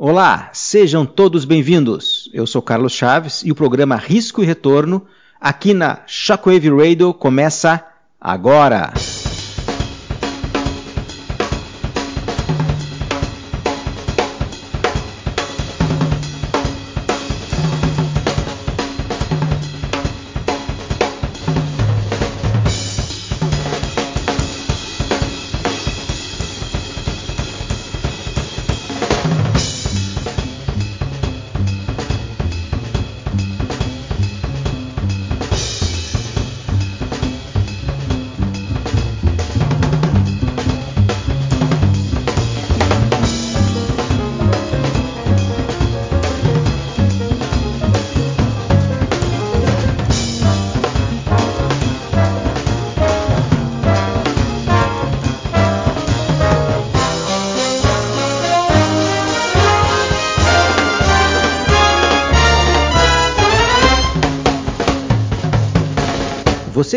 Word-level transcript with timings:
Olá, 0.00 0.50
sejam 0.52 1.04
todos 1.04 1.44
bem-vindos. 1.44 2.30
Eu 2.32 2.46
sou 2.46 2.62
Carlos 2.62 2.92
Chaves 2.92 3.42
e 3.44 3.50
o 3.50 3.54
programa 3.56 3.96
Risco 3.96 4.40
e 4.40 4.46
Retorno 4.46 5.04
aqui 5.40 5.74
na 5.74 6.02
Shockwave 6.06 6.70
Radio 6.70 7.12
começa 7.12 7.84
agora. 8.20 8.92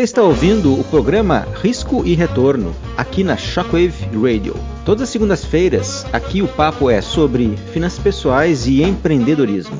Você 0.02 0.06
está 0.06 0.22
ouvindo 0.24 0.74
o 0.74 0.82
programa 0.82 1.46
Risco 1.62 2.04
e 2.04 2.16
Retorno 2.16 2.74
aqui 2.96 3.22
na 3.22 3.36
Shockwave 3.36 4.08
Radio. 4.20 4.56
Todas 4.84 5.02
as 5.02 5.10
segundas-feiras, 5.10 6.04
aqui 6.12 6.42
o 6.42 6.48
papo 6.48 6.90
é 6.90 7.00
sobre 7.00 7.56
finanças 7.72 8.00
pessoais 8.00 8.66
e 8.66 8.82
empreendedorismo. 8.82 9.78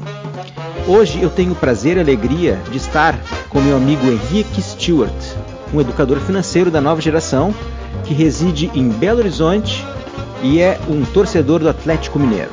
Hoje 0.87 1.21
eu 1.21 1.29
tenho 1.29 1.51
o 1.51 1.57
prazer 1.57 1.97
e 1.97 2.01
alegria 2.01 2.57
de 2.71 2.77
estar 2.77 3.21
com 3.49 3.61
meu 3.61 3.77
amigo 3.77 4.07
Henrique 4.07 4.63
Stewart, 4.63 5.13
um 5.75 5.81
educador 5.81 6.21
financeiro 6.21 6.71
da 6.71 6.81
nova 6.81 7.01
geração 7.01 7.53
que 8.05 8.15
reside 8.15 8.71
em 8.77 8.91
Belo 8.91 9.19
Horizonte 9.19 9.85
e 10.41 10.61
é 10.61 10.79
um 10.89 11.05
torcedor 11.05 11.59
do 11.59 11.69
Atlético 11.69 12.21
Mineiro. 12.21 12.53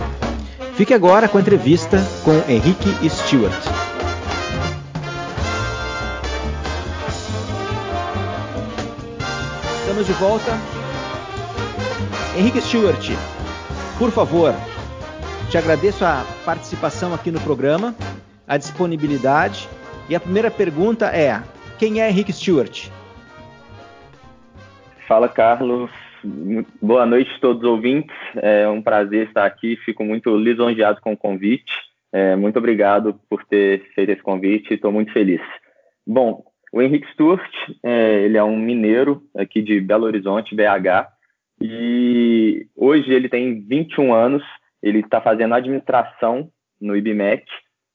Fique 0.74 0.92
agora 0.92 1.28
com 1.28 1.38
a 1.38 1.42
entrevista 1.42 2.04
com 2.24 2.34
Henrique 2.52 3.08
Stewart. 3.08 3.89
Estamos 10.00 10.16
de 10.16 10.24
volta. 10.24 10.52
Henrique 12.38 12.62
Stewart, 12.62 13.10
por 13.98 14.10
favor, 14.12 14.54
te 15.52 15.58
agradeço 15.58 16.06
a 16.06 16.24
participação 16.46 17.14
aqui 17.14 17.30
no 17.32 17.42
programa, 17.42 17.94
a 18.48 18.56
disponibilidade. 18.56 19.68
E 20.10 20.16
a 20.16 20.20
primeira 20.22 20.50
pergunta 20.50 21.08
é: 21.08 21.44
quem 21.78 22.02
é 22.02 22.10
Henrique 22.10 22.32
Stewart? 22.32 22.88
Fala, 25.06 25.28
Carlos. 25.28 25.92
Boa 26.82 27.06
noite 27.06 27.32
a 27.36 27.40
todos 27.40 27.62
os 27.62 27.70
ouvintes. 27.70 28.16
É 28.38 28.70
um 28.70 28.82
prazer 28.82 29.28
estar 29.28 29.46
aqui. 29.46 29.76
Fico 29.84 30.06
muito 30.06 30.34
lisonjeado 30.38 31.02
com 31.02 31.12
o 31.12 31.18
convite. 31.18 31.74
É, 32.14 32.38
muito 32.38 32.58
obrigado 32.58 33.20
por 33.30 33.44
ter 33.44 33.84
feito 33.96 34.14
esse 34.14 34.22
convite. 34.22 34.76
Estou 34.76 34.94
muito 34.94 35.12
feliz. 35.12 35.42
Bom, 36.08 36.49
o 36.72 36.82
Henrique 36.82 37.12
Sturt, 37.12 37.52
é, 37.84 38.22
ele 38.22 38.38
é 38.38 38.44
um 38.44 38.58
mineiro 38.58 39.24
aqui 39.36 39.62
de 39.62 39.80
Belo 39.80 40.06
Horizonte, 40.06 40.56
BH, 40.56 41.08
e 41.62 42.68
hoje 42.76 43.12
ele 43.12 43.28
tem 43.28 43.62
21 43.62 44.14
anos, 44.14 44.44
ele 44.82 45.00
está 45.00 45.20
fazendo 45.20 45.56
administração 45.56 46.50
no 46.80 46.96
IBMEC, 46.96 47.46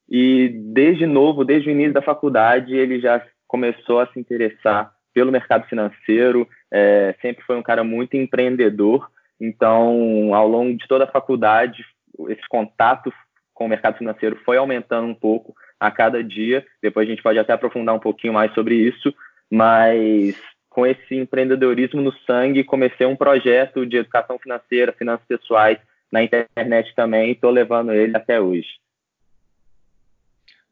e 0.09 0.49
desde 0.73 1.07
novo, 1.07 1.45
desde 1.45 1.69
o 1.69 1.73
início 1.73 1.95
da 1.95 2.03
faculdade, 2.03 2.75
ele 2.75 3.01
já 3.01 3.25
começou 3.47 4.01
a 4.01 4.07
se 4.09 4.19
interessar 4.19 4.93
pelo 5.15 5.33
mercado 5.33 5.67
financeiro, 5.67 6.47
é, 6.73 7.15
sempre 7.23 7.45
foi 7.45 7.57
um 7.57 7.63
cara 7.63 7.85
muito 7.85 8.17
empreendedor, 8.17 9.09
então, 9.41 10.35
ao 10.35 10.49
longo 10.49 10.77
de 10.77 10.87
toda 10.87 11.05
a 11.05 11.11
faculdade, 11.11 11.85
esse 12.29 12.47
contato 12.49 13.13
com 13.53 13.67
o 13.67 13.69
mercado 13.69 13.97
financeiro 13.97 14.41
foi 14.45 14.57
aumentando 14.57 15.07
um 15.07 15.15
pouco, 15.15 15.55
a 15.79 15.91
cada 15.91 16.23
dia. 16.23 16.65
Depois 16.83 17.07
a 17.07 17.11
gente 17.11 17.23
pode 17.23 17.39
até 17.39 17.53
aprofundar 17.53 17.95
um 17.95 18.01
pouquinho 18.01 18.33
mais 18.33 18.53
sobre 18.55 18.75
isso, 18.75 19.15
mas 19.51 20.37
com 20.69 20.85
esse 20.85 21.15
empreendedorismo 21.15 22.01
no 22.01 22.13
sangue, 22.27 22.65
comecei 22.65 23.07
um 23.07 23.15
projeto 23.15 23.87
de 23.87 23.99
educação 23.99 24.39
financeira, 24.39 24.93
finanças 24.93 25.25
pessoais 25.27 25.79
na 26.11 26.23
internet 26.23 26.93
também, 26.95 27.33
estou 27.33 27.51
levando 27.51 27.93
ele 27.93 28.17
até 28.17 28.41
hoje. 28.41 28.69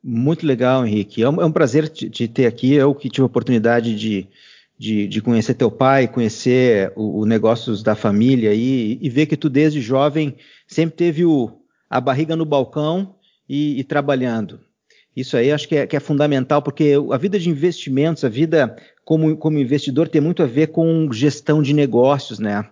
Muito 0.02 0.44
legal, 0.44 0.84
Henrique. 0.84 1.22
É 1.22 1.28
um, 1.28 1.40
é 1.40 1.46
um 1.46 1.52
prazer 1.52 1.88
te, 1.88 2.10
te, 2.10 2.26
ter 2.26 2.46
aqui. 2.46 2.74
Eu 2.74 2.92
que 2.94 3.08
tive 3.08 3.22
a 3.22 3.26
oportunidade 3.26 3.94
de, 3.94 4.26
de, 4.76 5.06
de 5.06 5.22
conhecer 5.22 5.54
teu 5.54 5.70
pai, 5.70 6.08
conhecer 6.08 6.92
os 6.96 7.26
negócios 7.26 7.84
da 7.84 7.94
família 7.94 8.52
e, 8.52 8.98
e, 9.00 9.08
ver 9.08 9.26
que 9.26 9.36
tu, 9.36 9.48
desde 9.48 9.80
jovem, 9.80 10.36
sempre 10.66 10.96
teve 10.96 11.24
o, 11.24 11.60
a 11.88 12.00
barriga 12.00 12.34
no 12.34 12.44
balcão 12.44 13.14
e, 13.48 13.78
e 13.78 13.84
trabalhando. 13.84 14.58
Isso 15.14 15.36
aí 15.36 15.52
acho 15.52 15.68
que 15.68 15.76
é, 15.76 15.86
que 15.86 15.94
é, 15.94 16.00
fundamental, 16.00 16.62
porque 16.62 16.94
a 17.10 17.16
vida 17.18 17.38
de 17.38 17.50
investimentos, 17.50 18.24
a 18.24 18.28
vida 18.28 18.76
como, 19.04 19.36
como 19.36 19.58
investidor 19.58 20.08
tem 20.08 20.20
muito 20.20 20.42
a 20.42 20.46
ver 20.46 20.68
com 20.68 21.12
gestão 21.12 21.62
de 21.62 21.74
negócios, 21.74 22.38
né? 22.38 22.64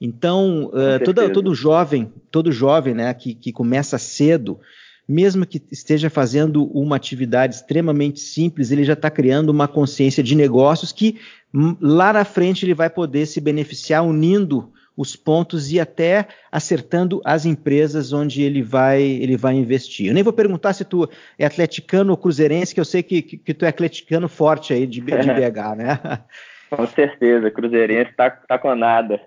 Então, 0.00 0.70
uh, 0.72 1.04
todo, 1.04 1.30
todo 1.30 1.54
jovem, 1.54 2.10
todo 2.30 2.50
jovem 2.50 2.94
né, 2.94 3.12
que, 3.12 3.34
que 3.34 3.52
começa 3.52 3.98
cedo, 3.98 4.58
mesmo 5.06 5.44
que 5.44 5.60
esteja 5.70 6.08
fazendo 6.08 6.64
uma 6.72 6.96
atividade 6.96 7.56
extremamente 7.56 8.20
simples, 8.20 8.70
ele 8.70 8.84
já 8.84 8.94
está 8.94 9.10
criando 9.10 9.50
uma 9.50 9.68
consciência 9.68 10.22
de 10.22 10.34
negócios 10.34 10.90
que 10.90 11.18
hum, 11.52 11.76
lá 11.80 12.14
na 12.14 12.24
frente 12.24 12.64
ele 12.64 12.72
vai 12.72 12.88
poder 12.88 13.26
se 13.26 13.40
beneficiar 13.40 14.02
unindo 14.02 14.72
os 15.00 15.16
pontos 15.16 15.72
e 15.72 15.80
até 15.80 16.28
acertando 16.52 17.22
as 17.24 17.46
empresas 17.46 18.12
onde 18.12 18.42
ele 18.42 18.62
vai, 18.62 19.00
ele 19.00 19.34
vai 19.34 19.54
investir. 19.54 20.08
Eu 20.08 20.12
nem 20.12 20.22
vou 20.22 20.32
perguntar 20.32 20.74
se 20.74 20.84
tu 20.84 21.08
é 21.38 21.46
atleticano 21.46 22.10
ou 22.10 22.18
cruzeirense, 22.18 22.74
que 22.74 22.80
eu 22.80 22.84
sei 22.84 23.02
que, 23.02 23.22
que, 23.22 23.38
que 23.38 23.54
tu 23.54 23.64
é 23.64 23.68
atleticano 23.68 24.28
forte 24.28 24.74
aí 24.74 24.86
de, 24.86 25.00
de 25.00 25.00
BH, 25.32 25.74
né? 25.74 26.20
Com 26.68 26.86
certeza, 26.86 27.50
cruzeirense 27.50 28.12
tá, 28.12 28.28
tá 28.28 28.58
com 28.58 28.74
nada. 28.74 29.18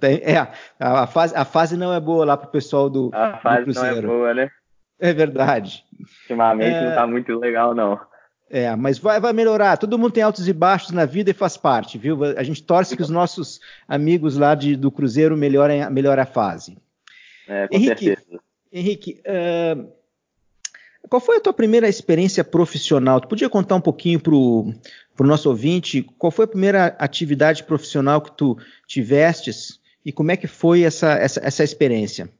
É, 0.00 0.48
a 0.80 1.06
fase, 1.06 1.36
a 1.36 1.44
fase 1.44 1.76
não 1.76 1.92
é 1.92 2.00
boa 2.00 2.24
lá 2.24 2.34
pro 2.34 2.50
pessoal 2.50 2.88
do, 2.88 3.10
a 3.12 3.36
fase 3.36 3.66
do 3.66 3.74
não 3.74 3.84
é 3.84 4.00
boa, 4.00 4.32
né? 4.32 4.50
É 4.98 5.12
verdade. 5.12 5.84
Ultimamente 6.22 6.74
é... 6.74 6.88
não 6.88 6.94
tá 6.94 7.06
muito 7.06 7.38
legal, 7.38 7.74
não. 7.74 8.00
É, 8.50 8.74
mas 8.74 8.98
vai, 8.98 9.20
vai 9.20 9.32
melhorar. 9.32 9.76
Todo 9.76 9.98
mundo 9.98 10.12
tem 10.12 10.22
altos 10.22 10.48
e 10.48 10.52
baixos 10.52 10.90
na 10.90 11.04
vida 11.04 11.30
e 11.30 11.34
faz 11.34 11.56
parte, 11.56 11.98
viu? 11.98 12.24
A 12.24 12.42
gente 12.42 12.62
torce 12.62 12.96
que 12.96 13.02
os 13.02 13.10
nossos 13.10 13.60
amigos 13.86 14.36
lá 14.36 14.54
de, 14.54 14.74
do 14.74 14.90
Cruzeiro 14.90 15.36
melhorem, 15.36 15.88
melhorem 15.90 16.22
a 16.22 16.26
fase. 16.26 16.78
É, 17.46 17.68
Henrique, 17.70 18.06
certeza. 18.06 18.40
Henrique, 18.72 19.22
uh, 19.26 19.88
qual 21.08 21.20
foi 21.20 21.36
a 21.36 21.40
tua 21.40 21.52
primeira 21.52 21.88
experiência 21.88 22.42
profissional? 22.42 23.20
Tu 23.20 23.28
podia 23.28 23.50
contar 23.50 23.74
um 23.74 23.80
pouquinho 23.80 24.20
para 24.20 24.34
o 24.34 24.74
nosso 25.20 25.48
ouvinte 25.48 26.02
qual 26.18 26.30
foi 26.30 26.44
a 26.44 26.48
primeira 26.48 26.86
atividade 26.98 27.64
profissional 27.64 28.20
que 28.20 28.32
tu 28.32 28.56
tivestes 28.86 29.78
e 30.04 30.12
como 30.12 30.30
é 30.30 30.36
que 30.36 30.46
foi 30.46 30.82
essa, 30.82 31.12
essa, 31.12 31.40
essa 31.42 31.64
experiência? 31.64 32.30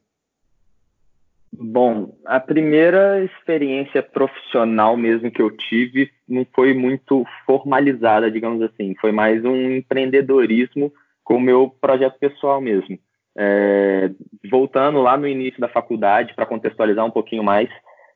Bom, 1.51 2.15
a 2.25 2.39
primeira 2.39 3.23
experiência 3.23 4.03
profissional 4.03 4.95
mesmo 4.95 5.31
que 5.31 5.41
eu 5.41 5.49
tive 5.49 6.11
não 6.27 6.45
foi 6.53 6.73
muito 6.73 7.25
formalizada, 7.45 8.29
digamos 8.29 8.61
assim. 8.61 8.95
Foi 9.01 9.11
mais 9.11 9.43
um 9.43 9.55
empreendedorismo 9.77 10.93
com 11.23 11.35
o 11.35 11.41
meu 11.41 11.73
projeto 11.81 12.17
pessoal 12.19 12.61
mesmo. 12.61 12.97
É, 13.37 14.11
voltando 14.49 15.01
lá 15.01 15.17
no 15.17 15.27
início 15.27 15.59
da 15.59 15.67
faculdade, 15.67 16.33
para 16.35 16.45
contextualizar 16.45 17.05
um 17.05 17.11
pouquinho 17.11 17.43
mais, 17.43 17.69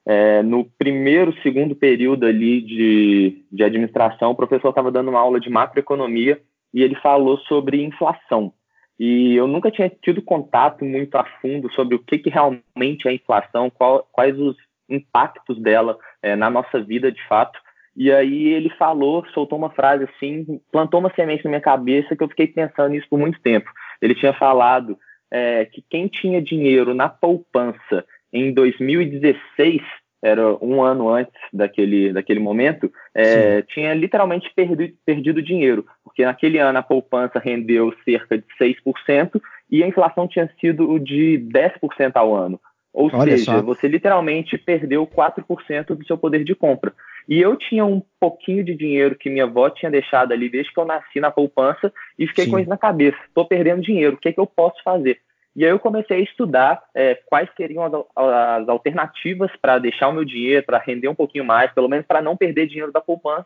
é, 0.05 0.43
no 0.43 0.65
primeiro, 0.65 1.33
segundo 1.41 1.75
período 1.75 2.25
ali 2.25 2.61
de, 2.61 3.45
de 3.51 3.63
administração, 3.63 4.31
o 4.31 4.35
professor 4.35 4.69
estava 4.69 4.91
dando 4.91 5.09
uma 5.09 5.19
aula 5.19 5.39
de 5.39 5.49
macroeconomia 5.49 6.39
e 6.73 6.83
ele 6.83 6.95
falou 6.95 7.37
sobre 7.39 7.83
inflação. 7.83 8.53
E 8.99 9.35
eu 9.35 9.47
nunca 9.47 9.71
tinha 9.71 9.89
tido 9.89 10.21
contato 10.21 10.85
muito 10.85 11.15
a 11.15 11.25
fundo 11.41 11.71
sobre 11.73 11.95
o 11.95 11.99
que, 11.99 12.19
que 12.19 12.29
realmente 12.29 13.07
é 13.07 13.11
a 13.11 13.13
inflação, 13.13 13.69
qual, 13.69 14.07
quais 14.11 14.37
os 14.39 14.55
impactos 14.89 15.59
dela 15.61 15.97
é, 16.21 16.35
na 16.35 16.49
nossa 16.49 16.81
vida 16.81 17.11
de 17.11 17.21
fato. 17.27 17.59
E 17.95 18.11
aí 18.11 18.47
ele 18.47 18.69
falou, 18.71 19.25
soltou 19.33 19.57
uma 19.57 19.69
frase 19.69 20.05
assim, 20.05 20.59
plantou 20.71 20.99
uma 20.99 21.13
semente 21.13 21.43
na 21.43 21.49
minha 21.49 21.61
cabeça 21.61 22.15
que 22.15 22.23
eu 22.23 22.29
fiquei 22.29 22.47
pensando 22.47 22.89
nisso 22.89 23.07
por 23.09 23.19
muito 23.19 23.39
tempo. 23.41 23.69
Ele 24.01 24.15
tinha 24.15 24.33
falado 24.33 24.97
é, 25.31 25.65
que 25.65 25.83
quem 25.89 26.07
tinha 26.07 26.41
dinheiro 26.41 26.93
na 26.93 27.07
poupança 27.07 28.05
em 28.31 28.53
2016, 28.53 29.81
era 30.23 30.55
um 30.63 30.81
ano 30.81 31.09
antes 31.09 31.33
daquele, 31.51 32.13
daquele 32.13 32.39
momento, 32.39 32.89
é, 33.13 33.61
tinha 33.63 33.93
literalmente 33.93 34.49
perdido, 34.55 34.95
perdido 35.05 35.41
dinheiro, 35.41 35.85
porque 36.01 36.23
naquele 36.23 36.59
ano 36.59 36.79
a 36.79 36.81
poupança 36.81 37.39
rendeu 37.39 37.93
cerca 38.05 38.37
de 38.37 38.45
6% 38.57 39.41
e 39.69 39.83
a 39.83 39.87
inflação 39.87 40.25
tinha 40.25 40.49
sido 40.61 40.97
de 40.97 41.45
10% 41.51 42.11
ao 42.15 42.33
ano. 42.33 42.57
Ou 42.93 43.09
Olha 43.11 43.37
seja, 43.37 43.57
só. 43.57 43.61
você 43.61 43.87
literalmente 43.87 44.57
perdeu 44.57 45.05
4% 45.05 45.87
do 45.87 46.05
seu 46.05 46.17
poder 46.17 46.45
de 46.45 46.55
compra. 46.55 46.93
E 47.27 47.41
eu 47.41 47.57
tinha 47.57 47.83
um 47.83 48.01
pouquinho 48.19 48.63
de 48.63 48.75
dinheiro 48.75 49.15
que 49.15 49.29
minha 49.29 49.43
avó 49.43 49.69
tinha 49.69 49.91
deixado 49.91 50.31
ali 50.31 50.47
desde 50.47 50.71
que 50.71 50.79
eu 50.79 50.85
nasci 50.85 51.19
na 51.19 51.31
poupança 51.31 51.91
e 52.17 52.27
fiquei 52.27 52.45
Sim. 52.45 52.51
com 52.51 52.59
isso 52.59 52.69
na 52.69 52.77
cabeça. 52.77 53.17
Estou 53.27 53.45
perdendo 53.45 53.81
dinheiro, 53.81 54.15
o 54.15 54.17
que, 54.17 54.29
é 54.29 54.31
que 54.31 54.39
eu 54.39 54.47
posso 54.47 54.81
fazer? 54.83 55.19
E 55.55 55.63
aí 55.63 55.71
eu 55.71 55.79
comecei 55.79 56.17
a 56.17 56.23
estudar 56.23 56.83
é, 56.95 57.15
quais 57.25 57.49
seriam 57.55 57.83
as, 57.83 57.93
as 58.15 58.69
alternativas 58.69 59.51
para 59.61 59.77
deixar 59.77 60.09
o 60.09 60.13
meu 60.13 60.25
dinheiro, 60.25 60.65
para 60.65 60.79
render 60.79 61.07
um 61.07 61.15
pouquinho 61.15 61.45
mais, 61.45 61.71
pelo 61.71 61.87
menos 61.87 62.05
para 62.05 62.21
não 62.21 62.35
perder 62.35 62.67
dinheiro 62.67 62.91
da 62.91 63.01
poupança. 63.01 63.45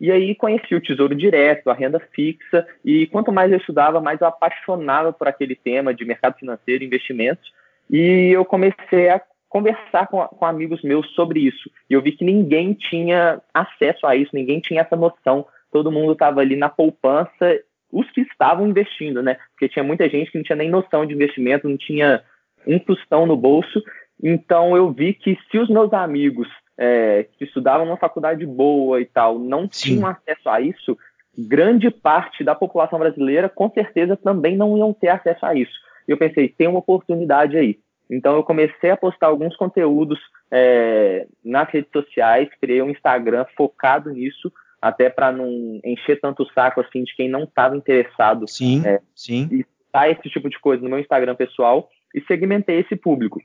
E 0.00 0.10
aí 0.10 0.34
conheci 0.34 0.74
o 0.74 0.80
Tesouro 0.80 1.14
Direto, 1.14 1.68
a 1.68 1.74
renda 1.74 2.00
fixa, 2.12 2.66
e 2.84 3.06
quanto 3.08 3.30
mais 3.30 3.52
eu 3.52 3.58
estudava, 3.58 4.00
mais 4.00 4.20
eu 4.20 4.26
apaixonava 4.26 5.12
por 5.12 5.28
aquele 5.28 5.54
tema 5.54 5.92
de 5.92 6.04
mercado 6.04 6.38
financeiro, 6.38 6.84
investimentos, 6.84 7.52
e 7.90 8.30
eu 8.32 8.44
comecei 8.44 9.10
a 9.10 9.20
conversar 9.48 10.06
com, 10.06 10.24
com 10.26 10.46
amigos 10.46 10.80
meus 10.82 11.06
sobre 11.14 11.40
isso. 11.40 11.68
E 11.90 11.92
eu 11.92 12.00
vi 12.00 12.12
que 12.12 12.24
ninguém 12.24 12.72
tinha 12.72 13.42
acesso 13.52 14.06
a 14.06 14.14
isso, 14.16 14.30
ninguém 14.32 14.60
tinha 14.60 14.80
essa 14.80 14.96
noção. 14.96 15.44
Todo 15.72 15.92
mundo 15.92 16.12
estava 16.12 16.40
ali 16.40 16.56
na 16.56 16.68
poupança 16.68 17.60
os 17.92 18.10
que 18.10 18.20
estavam 18.22 18.68
investindo, 18.68 19.22
né? 19.22 19.36
Porque 19.52 19.68
tinha 19.68 19.84
muita 19.84 20.08
gente 20.08 20.30
que 20.30 20.38
não 20.38 20.44
tinha 20.44 20.56
nem 20.56 20.70
noção 20.70 21.04
de 21.04 21.14
investimento, 21.14 21.68
não 21.68 21.76
tinha 21.76 22.22
um 22.66 22.78
tostão 22.78 23.26
no 23.26 23.36
bolso. 23.36 23.82
Então 24.22 24.76
eu 24.76 24.90
vi 24.92 25.14
que 25.14 25.38
se 25.50 25.58
os 25.58 25.68
meus 25.68 25.92
amigos 25.92 26.48
é, 26.78 27.26
que 27.36 27.44
estudavam 27.44 27.86
numa 27.86 27.96
faculdade 27.96 28.44
boa 28.46 29.00
e 29.00 29.04
tal 29.04 29.38
não 29.38 29.62
Sim. 29.70 29.96
tinham 29.96 30.06
acesso 30.06 30.48
a 30.48 30.60
isso, 30.60 30.96
grande 31.36 31.90
parte 31.90 32.44
da 32.44 32.54
população 32.54 32.98
brasileira 32.98 33.48
com 33.48 33.70
certeza 33.70 34.16
também 34.16 34.56
não 34.56 34.76
iam 34.76 34.92
ter 34.92 35.08
acesso 35.08 35.44
a 35.44 35.54
isso. 35.54 35.78
E 36.06 36.10
eu 36.10 36.16
pensei, 36.16 36.48
tem 36.48 36.68
uma 36.68 36.78
oportunidade 36.78 37.56
aí. 37.56 37.78
Então 38.10 38.34
eu 38.34 38.42
comecei 38.42 38.90
a 38.90 38.96
postar 38.96 39.28
alguns 39.28 39.56
conteúdos 39.56 40.18
é, 40.50 41.26
nas 41.44 41.68
redes 41.70 41.90
sociais, 41.92 42.48
criei 42.60 42.82
um 42.82 42.90
Instagram 42.90 43.46
focado 43.56 44.10
nisso 44.10 44.52
até 44.80 45.10
para 45.10 45.30
não 45.32 45.80
encher 45.84 46.20
tanto 46.20 46.42
o 46.42 46.52
saco 46.52 46.80
assim 46.80 47.04
de 47.04 47.14
quem 47.14 47.28
não 47.28 47.44
estava 47.44 47.76
interessado 47.76 48.48
sim, 48.48 48.82
é, 48.86 49.00
sim. 49.14 49.48
e 49.50 49.64
tá 49.92 50.08
esse 50.08 50.28
tipo 50.30 50.48
de 50.48 50.58
coisa 50.58 50.82
no 50.82 50.88
meu 50.88 50.98
Instagram 50.98 51.34
pessoal 51.34 51.88
e 52.14 52.20
segmentei 52.22 52.80
esse 52.80 52.96
público. 52.96 53.40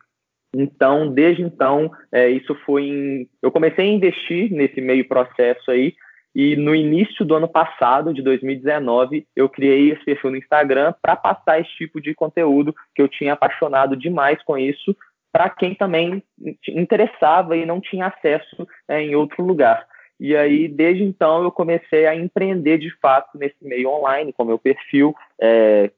Então, 0.55 1.11
desde 1.11 1.41
então, 1.41 1.91
é, 2.11 2.29
isso 2.29 2.55
foi 2.65 2.83
em... 2.83 3.29
eu 3.41 3.51
comecei 3.51 3.85
a 3.85 3.93
investir 3.93 4.51
nesse 4.51 4.79
meio 4.79 5.07
processo 5.07 5.69
aí 5.69 5.93
e 6.35 6.57
no 6.57 6.75
início 6.75 7.23
do 7.23 7.35
ano 7.35 7.47
passado, 7.47 8.13
de 8.13 8.21
2019, 8.21 9.25
eu 9.33 9.47
criei 9.47 9.91
esse 9.91 10.03
perfil 10.03 10.31
no 10.31 10.37
Instagram 10.37 10.93
para 11.01 11.15
passar 11.15 11.61
esse 11.61 11.71
tipo 11.77 12.01
de 12.01 12.13
conteúdo 12.13 12.75
que 12.93 13.01
eu 13.01 13.07
tinha 13.07 13.33
apaixonado 13.33 13.95
demais 13.95 14.43
com 14.43 14.57
isso 14.57 14.95
para 15.31 15.49
quem 15.49 15.73
também 15.73 16.21
interessava 16.69 17.55
e 17.55 17.65
não 17.65 17.79
tinha 17.79 18.07
acesso 18.07 18.67
é, 18.87 19.01
em 19.01 19.15
outro 19.15 19.43
lugar. 19.43 19.85
E 20.19 20.35
aí, 20.35 20.67
desde 20.67 21.03
então, 21.03 21.43
eu 21.43 21.51
comecei 21.51 22.05
a 22.05 22.15
empreender 22.15 22.77
de 22.77 22.89
fato 22.99 23.37
nesse 23.37 23.57
meio 23.61 23.89
online, 23.89 24.31
com 24.31 24.45
meu 24.45 24.57
perfil. 24.57 25.13
É, 25.41 25.91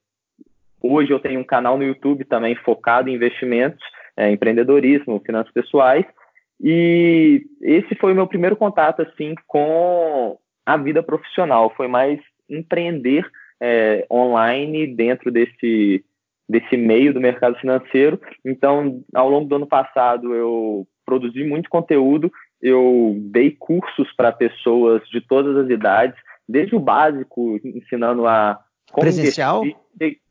hoje 0.82 1.12
eu 1.12 1.20
tenho 1.20 1.40
um 1.40 1.44
canal 1.44 1.78
no 1.78 1.84
YouTube 1.84 2.26
também 2.26 2.56
focado 2.56 3.10
em 3.10 3.16
investimentos, 3.16 3.84
é, 4.16 4.32
empreendedorismo, 4.32 5.22
finanças 5.24 5.54
pessoais. 5.54 6.06
E 6.60 7.46
esse 7.62 7.94
foi 7.96 8.14
o 8.14 8.16
meu 8.16 8.26
primeiro 8.26 8.56
contato 8.56 9.04
assim 9.04 9.36
com 9.46 10.38
a 10.66 10.76
vida 10.78 11.04
profissional. 11.04 11.72
Foi 11.78 11.88
mais 11.88 12.20
empreender 12.50 13.30
é, 13.62 14.06
online 14.12 14.88
dentro 14.88 15.32
desse 15.32 16.04
desse 16.50 16.78
meio 16.78 17.14
do 17.14 17.20
mercado 17.20 17.58
financeiro. 17.60 18.20
Então, 18.46 19.04
ao 19.14 19.30
longo 19.30 19.50
do 19.50 19.56
ano 19.56 19.68
passado, 19.68 20.34
eu 20.34 20.88
produzi 21.06 21.44
muito 21.44 21.70
conteúdo 21.70 22.32
eu 22.62 23.16
dei 23.18 23.52
cursos 23.52 24.12
para 24.16 24.32
pessoas 24.32 25.02
de 25.10 25.22
todas 25.22 25.56
as 25.58 25.70
idades, 25.70 26.18
desde 26.48 26.76
o 26.76 26.80
básico, 26.80 27.60
ensinando 27.64 28.26
a 28.28 28.60
presencial, 28.94 29.64
investir, 29.66 30.22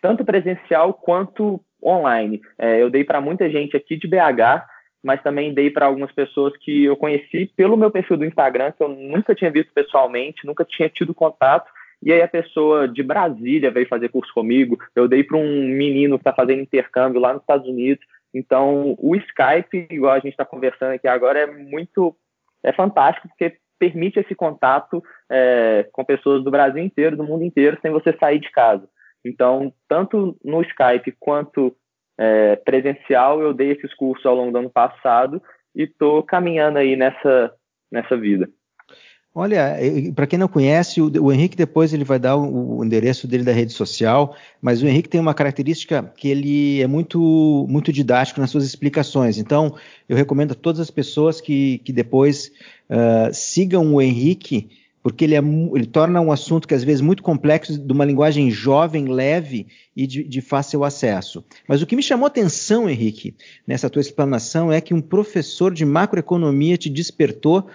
tanto 0.00 0.24
presencial 0.24 0.94
quanto 0.94 1.60
online. 1.82 2.40
É, 2.58 2.82
eu 2.82 2.90
dei 2.90 3.04
para 3.04 3.20
muita 3.20 3.48
gente 3.50 3.76
aqui 3.76 3.96
de 3.96 4.06
BH, 4.06 4.64
mas 5.02 5.22
também 5.22 5.54
dei 5.54 5.70
para 5.70 5.86
algumas 5.86 6.12
pessoas 6.12 6.56
que 6.56 6.84
eu 6.84 6.96
conheci 6.96 7.50
pelo 7.56 7.76
meu 7.76 7.90
perfil 7.90 8.16
do 8.16 8.24
Instagram, 8.24 8.72
que 8.72 8.82
eu 8.82 8.88
nunca 8.88 9.34
tinha 9.34 9.50
visto 9.50 9.72
pessoalmente, 9.72 10.46
nunca 10.46 10.64
tinha 10.64 10.88
tido 10.88 11.14
contato. 11.14 11.70
E 12.02 12.12
aí 12.12 12.22
a 12.22 12.28
pessoa 12.28 12.86
de 12.86 13.02
Brasília 13.02 13.70
veio 13.70 13.88
fazer 13.88 14.08
curso 14.08 14.32
comigo. 14.32 14.78
Eu 14.94 15.08
dei 15.08 15.24
para 15.24 15.36
um 15.36 15.66
menino 15.66 16.16
que 16.16 16.22
está 16.22 16.32
fazendo 16.32 16.62
intercâmbio 16.62 17.20
lá 17.20 17.32
nos 17.32 17.42
Estados 17.42 17.66
Unidos. 17.66 18.04
Então, 18.34 18.94
o 18.98 19.16
Skype, 19.16 19.88
igual 19.90 20.12
a 20.12 20.18
gente 20.18 20.32
está 20.32 20.44
conversando 20.44 20.92
aqui 20.92 21.08
agora, 21.08 21.40
é 21.40 21.46
muito 21.46 22.16
é 22.62 22.72
fantástico 22.72 23.28
porque 23.28 23.56
permite 23.78 24.18
esse 24.18 24.34
contato 24.34 25.02
é, 25.30 25.88
com 25.92 26.04
pessoas 26.04 26.42
do 26.42 26.50
Brasil 26.50 26.82
inteiro, 26.82 27.16
do 27.16 27.24
mundo 27.24 27.44
inteiro, 27.44 27.78
sem 27.80 27.90
você 27.90 28.12
sair 28.18 28.40
de 28.40 28.50
casa. 28.50 28.88
Então, 29.24 29.72
tanto 29.88 30.36
no 30.44 30.62
Skype 30.62 31.14
quanto 31.18 31.74
é, 32.18 32.56
presencial, 32.56 33.40
eu 33.40 33.54
dei 33.54 33.72
esses 33.72 33.94
cursos 33.94 34.26
ao 34.26 34.34
longo 34.34 34.52
do 34.52 34.58
ano 34.58 34.70
passado 34.70 35.40
e 35.74 35.84
estou 35.84 36.22
caminhando 36.22 36.78
aí 36.78 36.96
nessa, 36.96 37.52
nessa 37.90 38.16
vida. 38.16 38.48
Olha, 39.40 39.76
para 40.16 40.26
quem 40.26 40.36
não 40.36 40.48
conhece, 40.48 41.00
o, 41.00 41.32
Henrique 41.32 41.56
depois 41.56 41.94
ele 41.94 42.02
vai 42.02 42.18
dar 42.18 42.36
o, 42.36 42.84
endereço 42.84 43.28
dele 43.28 43.44
da 43.44 43.52
rede 43.52 43.72
social, 43.72 44.34
mas 44.60 44.82
o 44.82 44.86
Henrique 44.88 45.08
tem 45.08 45.20
uma 45.20 45.32
característica 45.32 46.12
que 46.16 46.26
ele 46.26 46.82
é 46.82 46.88
muito, 46.88 47.64
muito 47.68 47.92
didático 47.92 48.40
nas 48.40 48.50
suas 48.50 48.64
explicações. 48.64 49.38
Então, 49.38 49.76
eu 50.08 50.16
recomendo 50.16 50.50
a 50.50 50.54
todas 50.56 50.80
as 50.80 50.90
pessoas 50.90 51.40
que, 51.40 51.78
que 51.84 51.92
depois 51.92 52.50
uh, 52.90 53.32
sigam 53.32 53.94
o 53.94 54.02
Henrique, 54.02 54.70
porque 55.04 55.22
ele, 55.22 55.36
é, 55.36 55.38
ele 55.38 55.86
torna 55.86 56.20
um 56.20 56.32
assunto 56.32 56.66
que 56.66 56.74
às 56.74 56.82
vezes 56.82 57.00
muito 57.00 57.22
complexo, 57.22 57.78
de 57.78 57.92
uma 57.92 58.04
linguagem 58.04 58.50
jovem, 58.50 59.04
leve 59.06 59.68
e 59.96 60.04
de, 60.04 60.24
de 60.24 60.40
fácil 60.40 60.82
acesso. 60.82 61.44
Mas 61.68 61.80
o 61.80 61.86
que 61.86 61.94
me 61.94 62.02
chamou 62.02 62.26
atenção, 62.26 62.90
Henrique, 62.90 63.36
nessa 63.64 63.88
tua 63.88 64.02
explanação 64.02 64.72
é 64.72 64.80
que 64.80 64.92
um 64.92 65.00
professor 65.00 65.72
de 65.72 65.84
macroeconomia 65.84 66.76
te 66.76 66.90
despertou 66.90 67.68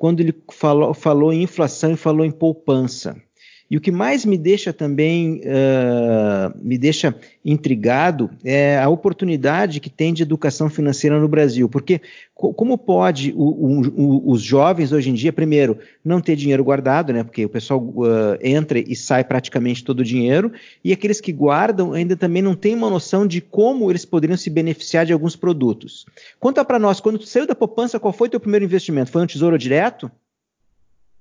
quando 0.00 0.20
ele 0.20 0.34
falou, 0.50 0.94
falou 0.94 1.30
em 1.30 1.42
inflação 1.42 1.92
e 1.92 1.96
falou 1.96 2.24
em 2.24 2.30
poupança. 2.30 3.22
E 3.70 3.76
o 3.76 3.80
que 3.80 3.92
mais 3.92 4.24
me 4.24 4.36
deixa 4.36 4.72
também, 4.72 5.42
uh, 5.44 6.58
me 6.60 6.76
deixa 6.76 7.14
intrigado 7.44 8.28
é 8.44 8.76
a 8.76 8.88
oportunidade 8.88 9.78
que 9.78 9.88
tem 9.88 10.12
de 10.12 10.24
educação 10.24 10.68
financeira 10.68 11.20
no 11.20 11.28
Brasil. 11.28 11.68
Porque 11.68 12.00
co 12.34 12.52
como 12.52 12.76
pode 12.76 13.32
o, 13.36 13.44
o, 13.44 13.80
o, 13.80 14.32
os 14.32 14.42
jovens 14.42 14.90
hoje 14.90 15.10
em 15.10 15.14
dia, 15.14 15.32
primeiro, 15.32 15.78
não 16.04 16.20
ter 16.20 16.34
dinheiro 16.34 16.64
guardado, 16.64 17.12
né? 17.12 17.22
Porque 17.22 17.44
o 17.44 17.48
pessoal 17.48 17.80
uh, 17.80 18.36
entra 18.42 18.80
e 18.80 18.96
sai 18.96 19.22
praticamente 19.22 19.84
todo 19.84 20.00
o 20.00 20.04
dinheiro, 20.04 20.50
e 20.82 20.92
aqueles 20.92 21.20
que 21.20 21.32
guardam 21.32 21.92
ainda 21.92 22.16
também 22.16 22.42
não 22.42 22.56
têm 22.56 22.74
uma 22.74 22.90
noção 22.90 23.24
de 23.24 23.40
como 23.40 23.88
eles 23.88 24.04
poderiam 24.04 24.36
se 24.36 24.50
beneficiar 24.50 25.06
de 25.06 25.12
alguns 25.12 25.36
produtos. 25.36 26.06
Conta 26.40 26.64
para 26.64 26.78
nós, 26.78 26.98
quando 26.98 27.18
tu 27.18 27.26
saiu 27.26 27.46
da 27.46 27.54
poupança, 27.54 28.00
qual 28.00 28.12
foi 28.12 28.28
teu 28.28 28.40
primeiro 28.40 28.64
investimento? 28.64 29.12
Foi 29.12 29.22
um 29.22 29.26
tesouro 29.26 29.56
direto? 29.56 30.10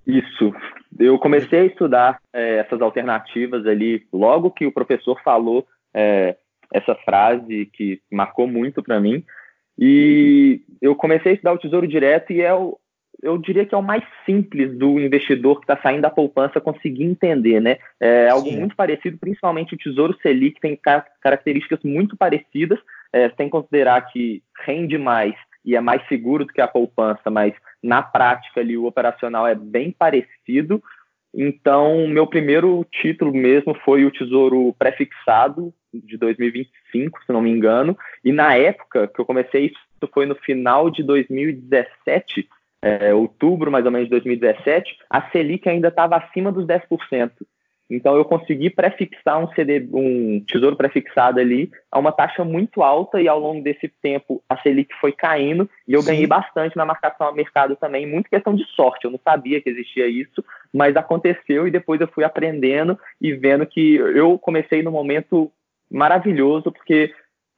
Isso. 0.10 0.54
Eu 0.98 1.20
comecei 1.20 1.60
a 1.60 1.66
estudar 1.66 2.20
é, 2.34 2.58
essas 2.58 2.82
alternativas 2.82 3.66
ali 3.66 4.06
logo 4.12 4.52
que 4.52 4.66
o 4.66 4.72
professor 4.72 5.22
falou 5.24 5.68
é, 5.94 6.36
essa 6.74 6.96
frase 6.96 7.68
que 7.68 8.02
marcou 8.12 8.48
muito 8.48 8.82
para 8.82 9.00
mim. 9.00 9.24
E 9.78 10.62
eu 10.82 10.96
comecei 10.96 11.32
a 11.32 11.36
estudar 11.36 11.54
o 11.54 11.58
Tesouro 11.58 11.88
Direto 11.88 12.34
e 12.34 12.42
é 12.42 12.54
o, 12.54 12.78
eu 13.22 13.38
diria 13.38 13.66
que 13.66 13.76
é 13.76 13.78
o 13.78 13.84
mais 13.84 14.04
simples 14.26 14.78
do 14.78 15.00
investidor 15.00 15.58
que 15.60 15.64
está 15.64 15.82
saindo 15.82 16.02
da 16.02 16.10
poupança 16.10 16.60
conseguir 16.60 17.04
entender, 17.04 17.60
né? 17.62 17.78
É 18.00 18.30
algo 18.30 18.50
Sim. 18.50 18.60
muito 18.60 18.76
parecido, 18.76 19.18
principalmente 19.18 19.76
o 19.76 19.78
Tesouro 19.78 20.18
Selic 20.22 20.60
tem 20.60 20.78
características 21.22 21.80
muito 21.84 22.18
parecidas, 22.18 22.80
é, 23.14 23.30
sem 23.32 23.50
considerar 23.50 24.02
que 24.02 24.44
rende 24.66 24.98
mais 24.98 25.36
e 25.64 25.76
é 25.76 25.82
mais 25.82 26.06
seguro 26.08 26.46
do 26.46 26.54
que 26.54 26.62
a 26.62 26.68
poupança, 26.68 27.30
mas 27.30 27.54
na 27.82 28.02
prática 28.02 28.60
ali 28.60 28.78
o 28.78 28.86
operacional 28.86 29.48
é 29.48 29.56
bem 29.56 29.92
parecido. 29.92 30.82
Então, 31.34 32.08
meu 32.08 32.26
primeiro 32.26 32.86
título 32.92 33.34
mesmo 33.34 33.76
foi 33.86 34.04
o 34.04 34.12
Tesouro 34.12 34.74
Prefixado 34.80 35.74
de 35.94 36.18
2025, 36.18 37.24
se 37.24 37.32
não 37.32 37.42
me 37.42 37.52
engano. 37.52 37.98
E 38.24 38.32
na 38.32 38.56
época 38.56 39.08
que 39.08 39.20
eu 39.20 39.26
comecei, 39.26 39.68
isso 39.68 40.12
foi 40.14 40.26
no 40.26 40.36
final 40.36 40.90
de 40.90 41.04
2017, 41.04 42.48
é, 42.82 43.14
outubro 43.14 43.72
mais 43.72 43.86
ou 43.86 43.92
menos 43.92 44.08
de 44.08 44.12
2017, 44.12 44.98
a 45.10 45.30
Selic 45.30 45.68
ainda 45.68 45.90
estava 45.90 46.16
acima 46.16 46.52
dos 46.52 46.66
10%. 46.66 47.32
Então 47.90 48.16
eu 48.16 48.24
consegui 48.24 48.70
prefixar 48.70 49.40
um 49.40 49.52
CD, 49.54 49.88
um 49.92 50.44
tesouro 50.46 50.76
prefixado 50.76 51.40
ali 51.40 51.72
a 51.92 51.98
uma 51.98 52.12
taxa 52.12 52.46
muito 52.46 52.84
alta 52.84 53.20
e 53.20 53.28
ao 53.28 53.40
longo 53.40 53.64
desse 53.64 53.88
tempo 54.02 54.44
a 54.48 54.58
Selic 54.58 54.94
foi 55.02 55.12
caindo 55.12 55.68
e 55.88 55.94
eu 55.94 56.02
Sim. 56.02 56.12
ganhei 56.12 56.28
bastante 56.28 56.78
na 56.78 56.86
marcação 56.86 57.28
ao 57.28 57.34
mercado 57.34 57.76
também, 57.76 58.06
muito 58.06 58.30
questão 58.30 58.54
de 58.54 58.64
sorte. 58.76 59.06
Eu 59.06 59.12
não 59.12 59.20
sabia 59.24 59.60
que 59.60 59.70
existia 59.70 60.08
isso, 60.08 60.44
mas 60.72 60.96
aconteceu 60.96 61.68
e 61.68 61.72
depois 61.72 62.00
eu 62.00 62.08
fui 62.08 62.24
aprendendo 62.24 62.98
e 63.20 63.34
vendo 63.34 63.66
que 63.66 63.96
eu 63.96 64.38
comecei 64.38 64.84
no 64.84 64.92
momento 64.92 65.52
maravilhoso 65.90 66.72
porque 66.72 67.12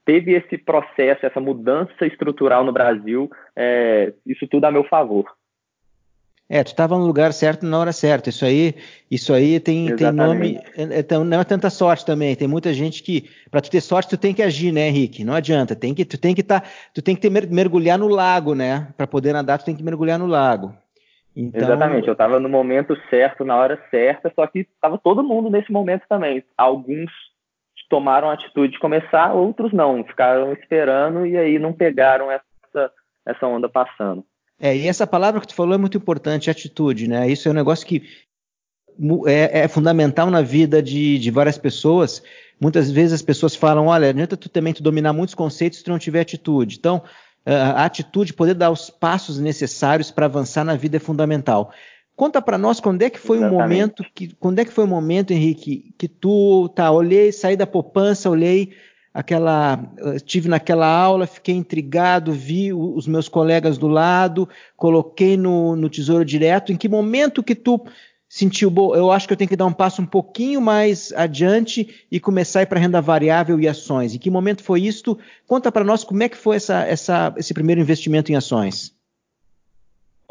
teve 0.05 0.33
esse 0.33 0.57
processo, 0.57 1.25
essa 1.25 1.39
mudança 1.39 2.05
estrutural 2.05 2.63
no 2.63 2.71
Brasil, 2.71 3.29
é, 3.55 4.13
isso 4.25 4.47
tudo 4.47 4.65
a 4.65 4.71
meu 4.71 4.83
favor. 4.85 5.25
É, 6.53 6.65
tu 6.65 6.67
estava 6.67 6.97
no 6.97 7.05
lugar 7.05 7.31
certo 7.31 7.65
na 7.65 7.79
hora 7.79 7.93
certa. 7.93 8.27
Isso 8.27 8.43
aí, 8.43 8.75
isso 9.09 9.33
aí 9.33 9.57
tem, 9.57 9.95
tem 9.95 10.11
nome. 10.11 10.59
É, 10.75 10.99
é, 10.99 11.17
não 11.23 11.39
é 11.39 11.43
tanta 11.45 11.69
sorte 11.69 12.05
também. 12.05 12.35
Tem 12.35 12.45
muita 12.45 12.73
gente 12.73 13.01
que, 13.01 13.29
para 13.49 13.61
tu 13.61 13.71
ter 13.71 13.79
sorte, 13.79 14.09
tu 14.09 14.17
tem 14.17 14.33
que 14.33 14.43
agir, 14.43 14.73
né, 14.73 14.89
Henrique? 14.89 15.23
Não 15.23 15.33
adianta. 15.33 15.77
Tem 15.77 15.95
que, 15.95 16.03
tu 16.03 16.19
tem 16.19 16.35
que 16.35 16.43
tá, 16.43 16.61
tu 16.93 17.01
tem 17.01 17.15
que 17.15 17.21
ter, 17.21 17.29
mergulhar 17.29 17.97
no 17.97 18.09
lago, 18.09 18.53
né? 18.53 18.89
Para 18.97 19.07
poder 19.07 19.31
nadar, 19.31 19.59
tu 19.59 19.63
tem 19.63 19.77
que 19.77 19.81
mergulhar 19.81 20.19
no 20.19 20.27
lago. 20.27 20.73
Então... 21.33 21.61
Exatamente. 21.61 22.09
Eu 22.09 22.11
estava 22.11 22.37
no 22.37 22.49
momento 22.49 22.97
certo, 23.09 23.45
na 23.45 23.55
hora 23.55 23.81
certa. 23.89 24.29
Só 24.35 24.45
que 24.45 24.59
estava 24.59 24.97
todo 24.97 25.23
mundo 25.23 25.49
nesse 25.49 25.71
momento 25.71 26.03
também. 26.09 26.43
Alguns 26.57 27.09
tomaram 27.89 28.29
a 28.29 28.33
atitude 28.33 28.73
de 28.73 28.79
começar, 28.79 29.31
outros 29.31 29.71
não. 29.71 30.03
Ficaram 30.03 30.51
esperando 30.51 31.25
e 31.25 31.37
aí 31.37 31.57
não 31.57 31.71
pegaram 31.71 32.29
essa 32.29 32.91
essa 33.25 33.47
onda 33.47 33.69
passando. 33.69 34.25
É, 34.61 34.77
e 34.77 34.87
essa 34.87 35.07
palavra 35.07 35.41
que 35.41 35.47
tu 35.47 35.55
falou 35.55 35.73
é 35.73 35.77
muito 35.77 35.97
importante, 35.97 36.49
atitude, 36.49 37.07
né? 37.07 37.27
Isso 37.27 37.47
é 37.47 37.51
um 37.51 37.55
negócio 37.55 37.85
que 37.85 38.03
é, 39.25 39.61
é 39.61 39.67
fundamental 39.67 40.29
na 40.29 40.43
vida 40.43 40.83
de, 40.83 41.17
de, 41.17 41.31
várias 41.31 41.57
pessoas. 41.57 42.21
Muitas 42.59 42.91
vezes 42.91 43.13
as 43.13 43.21
pessoas 43.23 43.55
falam, 43.55 43.87
olha, 43.87 44.09
adianta 44.09 44.37
tu 44.37 44.47
também 44.47 44.71
tu 44.71 44.83
dominar 44.83 45.13
muitos 45.13 45.33
conceitos 45.33 45.79
se 45.79 45.83
tu 45.83 45.89
não 45.89 45.97
tiver 45.97 46.21
atitude. 46.21 46.77
Então, 46.77 47.01
a 47.43 47.85
atitude, 47.85 48.33
poder 48.33 48.53
dar 48.53 48.69
os 48.69 48.91
passos 48.91 49.39
necessários 49.39 50.11
para 50.11 50.27
avançar 50.27 50.63
na 50.63 50.75
vida 50.75 50.97
é 50.97 50.99
fundamental. 50.99 51.73
Conta 52.15 52.39
para 52.39 52.57
nós 52.57 52.79
quando 52.79 53.01
é 53.01 53.09
que 53.09 53.17
foi 53.17 53.37
Exatamente. 53.37 53.57
o 53.57 53.67
momento 53.67 54.05
que, 54.13 54.35
quando 54.35 54.59
é 54.59 54.65
que 54.65 54.71
foi 54.71 54.83
o 54.83 54.87
momento, 54.87 55.31
Henrique, 55.31 55.91
que 55.97 56.07
tu 56.07 56.69
tá, 56.75 56.91
olhei, 56.91 57.31
saí 57.31 57.57
da 57.57 57.65
poupança, 57.65 58.29
olhei 58.29 58.73
aquela 59.13 59.79
estive 60.15 60.47
naquela 60.47 60.87
aula, 60.87 61.27
fiquei 61.27 61.55
intrigado, 61.55 62.31
vi 62.31 62.73
os 62.73 63.07
meus 63.07 63.27
colegas 63.27 63.77
do 63.77 63.87
lado, 63.87 64.47
coloquei 64.75 65.35
no, 65.35 65.75
no 65.75 65.89
Tesouro 65.89 66.23
Direto. 66.23 66.71
Em 66.71 66.77
que 66.77 66.87
momento 66.87 67.43
que 67.43 67.55
tu 67.55 67.85
sentiu, 68.29 68.73
eu 68.95 69.11
acho 69.11 69.27
que 69.27 69.33
eu 69.33 69.37
tenho 69.37 69.49
que 69.49 69.57
dar 69.57 69.65
um 69.65 69.73
passo 69.73 70.01
um 70.01 70.05
pouquinho 70.05 70.61
mais 70.61 71.11
adiante 71.13 72.05
e 72.09 72.19
começar 72.19 72.59
a 72.59 72.63
ir 72.63 72.67
para 72.67 72.79
renda 72.79 73.01
variável 73.01 73.59
e 73.59 73.67
ações? 73.67 74.15
Em 74.15 74.19
que 74.19 74.29
momento 74.29 74.63
foi 74.63 74.81
isso? 74.81 75.17
Conta 75.45 75.71
para 75.71 75.83
nós 75.83 76.03
como 76.03 76.23
é 76.23 76.29
que 76.29 76.37
foi 76.37 76.55
essa, 76.55 76.85
essa, 76.85 77.33
esse 77.37 77.53
primeiro 77.53 77.81
investimento 77.81 78.31
em 78.31 78.35
ações. 78.35 78.95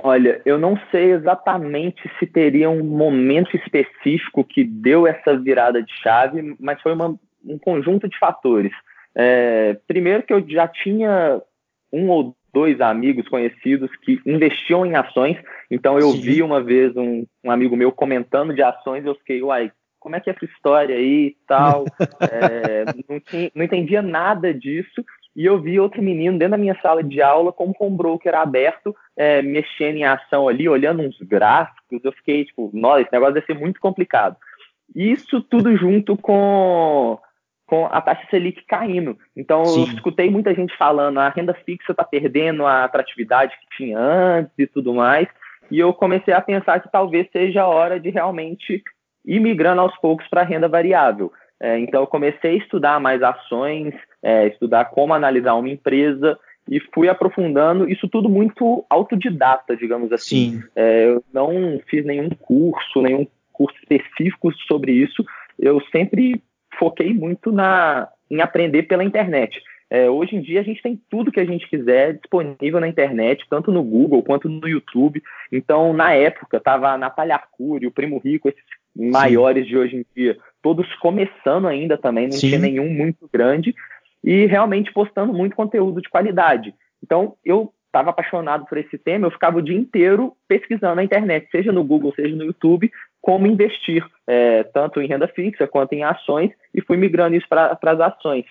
Olha, 0.02 0.40
eu 0.46 0.58
não 0.58 0.80
sei 0.90 1.12
exatamente 1.12 2.00
se 2.18 2.26
teria 2.26 2.70
um 2.70 2.82
momento 2.82 3.54
específico 3.54 4.42
que 4.42 4.64
deu 4.64 5.06
essa 5.06 5.36
virada 5.36 5.82
de 5.82 5.92
chave, 6.00 6.56
mas 6.58 6.80
foi 6.80 6.94
uma 6.94 7.18
um 7.44 7.58
conjunto 7.58 8.08
de 8.08 8.18
fatores. 8.18 8.72
É, 9.14 9.76
primeiro 9.86 10.22
que 10.22 10.32
eu 10.32 10.46
já 10.48 10.68
tinha 10.68 11.40
um 11.92 12.08
ou 12.08 12.36
dois 12.52 12.80
amigos 12.80 13.28
conhecidos 13.28 13.90
que 14.02 14.20
investiam 14.26 14.84
em 14.84 14.94
ações, 14.94 15.36
então 15.70 15.98
eu 15.98 16.10
Sim. 16.12 16.20
vi 16.20 16.42
uma 16.42 16.62
vez 16.62 16.96
um, 16.96 17.24
um, 17.44 17.50
amigo 17.50 17.76
meu 17.76 17.92
comentando 17.92 18.54
de 18.54 18.62
ações, 18.62 19.04
eu 19.04 19.14
fiquei, 19.16 19.42
uai, 19.42 19.70
como 19.98 20.16
é 20.16 20.20
que 20.20 20.30
é 20.30 20.32
essa 20.32 20.44
história 20.44 20.96
aí 20.96 21.28
e 21.28 21.36
tal? 21.46 21.84
é, 22.20 22.84
não, 23.08 23.20
tinha, 23.20 23.50
não 23.54 23.64
entendia 23.64 24.02
nada 24.02 24.52
disso, 24.52 25.04
e 25.34 25.44
eu 25.44 25.60
vi 25.60 25.78
outro 25.78 26.02
menino 26.02 26.38
dentro 26.38 26.52
da 26.52 26.58
minha 26.58 26.76
sala 26.80 27.04
de 27.04 27.22
aula 27.22 27.52
como 27.52 27.72
com 27.72 27.88
um 27.88 27.96
broker 27.96 28.34
aberto, 28.34 28.94
é, 29.16 29.40
mexendo 29.42 29.96
em 29.96 30.04
ação 30.04 30.48
ali, 30.48 30.68
olhando 30.68 31.02
uns 31.02 31.18
gráficos, 31.20 32.04
eu 32.04 32.12
fiquei 32.12 32.44
tipo, 32.44 32.70
nossa, 32.72 33.02
esse 33.02 33.12
negócio 33.12 33.34
deve 33.34 33.46
ser 33.46 33.54
muito 33.54 33.80
complicado. 33.80 34.36
Isso 34.94 35.40
tudo 35.40 35.76
junto 35.76 36.16
com 36.16 37.18
com 37.70 37.86
a 37.86 38.00
taxa 38.00 38.26
Selic 38.28 38.64
caindo. 38.66 39.16
Então, 39.36 39.64
Sim. 39.64 39.82
eu 39.82 39.94
escutei 39.94 40.28
muita 40.28 40.52
gente 40.52 40.76
falando 40.76 41.20
a 41.20 41.28
renda 41.28 41.54
fixa 41.54 41.92
está 41.92 42.02
perdendo 42.02 42.66
a 42.66 42.82
atratividade 42.82 43.56
que 43.60 43.76
tinha 43.76 43.96
antes 43.96 44.52
e 44.58 44.66
tudo 44.66 44.92
mais. 44.92 45.28
E 45.70 45.78
eu 45.78 45.94
comecei 45.94 46.34
a 46.34 46.40
pensar 46.40 46.80
que 46.80 46.90
talvez 46.90 47.28
seja 47.30 47.62
a 47.62 47.68
hora 47.68 48.00
de 48.00 48.10
realmente 48.10 48.82
ir 49.24 49.38
migrando 49.38 49.82
aos 49.82 49.96
poucos 49.98 50.26
para 50.26 50.40
a 50.40 50.44
renda 50.44 50.66
variável. 50.68 51.32
É, 51.60 51.78
então, 51.78 52.00
eu 52.00 52.08
comecei 52.08 52.54
a 52.54 52.58
estudar 52.58 52.98
mais 52.98 53.22
ações, 53.22 53.94
é, 54.20 54.48
estudar 54.48 54.86
como 54.86 55.14
analisar 55.14 55.54
uma 55.54 55.68
empresa 55.68 56.36
e 56.68 56.80
fui 56.92 57.08
aprofundando 57.08 57.88
isso 57.88 58.08
tudo 58.08 58.28
muito 58.28 58.84
autodidata, 58.90 59.76
digamos 59.76 60.10
assim. 60.10 60.60
É, 60.74 61.04
eu 61.04 61.22
não 61.32 61.80
fiz 61.88 62.04
nenhum 62.04 62.30
curso, 62.30 63.00
nenhum 63.00 63.24
curso 63.52 63.78
específico 63.78 64.52
sobre 64.66 64.90
isso. 64.90 65.24
Eu 65.56 65.80
sempre 65.92 66.42
foquei 66.80 67.12
muito 67.12 67.52
na, 67.52 68.08
em 68.30 68.40
aprender 68.40 68.84
pela 68.84 69.04
internet. 69.04 69.62
É, 69.90 70.08
hoje 70.08 70.36
em 70.36 70.40
dia 70.40 70.60
a 70.60 70.62
gente 70.62 70.80
tem 70.80 70.98
tudo 71.10 71.32
que 71.32 71.40
a 71.40 71.44
gente 71.44 71.68
quiser 71.68 72.14
disponível 72.14 72.80
na 72.80 72.88
internet, 72.88 73.44
tanto 73.50 73.70
no 73.70 73.82
Google 73.82 74.22
quanto 74.22 74.48
no 74.48 74.66
YouTube. 74.66 75.20
Então, 75.52 75.92
na 75.92 76.12
época, 76.12 76.56
estava 76.56 76.90
a 76.90 76.98
Natália 76.98 77.34
Arcuri, 77.34 77.86
o 77.86 77.90
Primo 77.90 78.18
Rico, 78.18 78.48
esses 78.48 78.62
maiores 78.96 79.64
Sim. 79.64 79.68
de 79.68 79.76
hoje 79.76 79.96
em 79.96 80.06
dia, 80.16 80.38
todos 80.62 80.86
começando 80.96 81.66
ainda 81.66 81.98
também, 81.98 82.26
não 82.26 82.32
Sim. 82.32 82.48
tinha 82.48 82.58
nenhum 82.58 82.88
muito 82.88 83.28
grande, 83.32 83.74
e 84.22 84.46
realmente 84.46 84.92
postando 84.92 85.32
muito 85.32 85.56
conteúdo 85.56 86.00
de 86.00 86.08
qualidade. 86.08 86.72
Então, 87.02 87.34
eu 87.44 87.72
estava 87.86 88.10
apaixonado 88.10 88.66
por 88.66 88.78
esse 88.78 88.96
tema, 88.96 89.26
eu 89.26 89.30
ficava 89.30 89.58
o 89.58 89.62
dia 89.62 89.76
inteiro 89.76 90.34
pesquisando 90.46 90.94
na 90.94 91.04
internet, 91.04 91.48
seja 91.50 91.72
no 91.72 91.82
Google, 91.82 92.12
seja 92.14 92.36
no 92.36 92.44
YouTube, 92.44 92.90
como 93.20 93.46
investir, 93.46 94.04
é, 94.26 94.64
tanto 94.64 95.00
em 95.00 95.06
renda 95.06 95.28
fixa 95.28 95.66
quanto 95.66 95.92
em 95.92 96.02
ações, 96.02 96.50
e 96.74 96.80
fui 96.80 96.96
migrando 96.96 97.36
isso 97.36 97.46
para 97.48 97.78
as 97.82 98.00
ações. 98.00 98.46